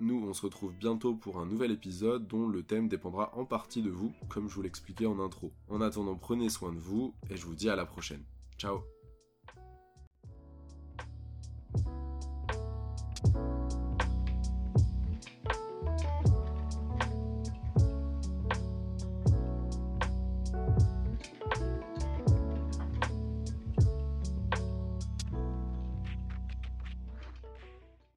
Nous, 0.00 0.24
on 0.26 0.32
se 0.32 0.42
retrouve 0.42 0.72
bientôt 0.72 1.14
pour 1.14 1.38
un 1.38 1.46
nouvel 1.46 1.70
épisode 1.70 2.26
dont 2.26 2.48
le 2.48 2.62
thème 2.62 2.88
dépendra 2.88 3.32
en 3.36 3.44
partie 3.44 3.82
de 3.82 3.90
vous, 3.90 4.12
comme 4.30 4.48
je 4.48 4.54
vous 4.54 4.62
l'expliquais 4.62 5.06
en 5.06 5.20
intro. 5.20 5.52
En 5.68 5.82
attendant, 5.82 6.16
prenez 6.16 6.48
soin 6.48 6.72
de 6.72 6.78
vous, 6.78 7.14
et 7.28 7.36
je 7.36 7.44
vous 7.44 7.54
dis 7.54 7.68
à 7.68 7.76
la 7.76 7.84
prochaine. 7.84 8.24
Ciao 8.58 8.99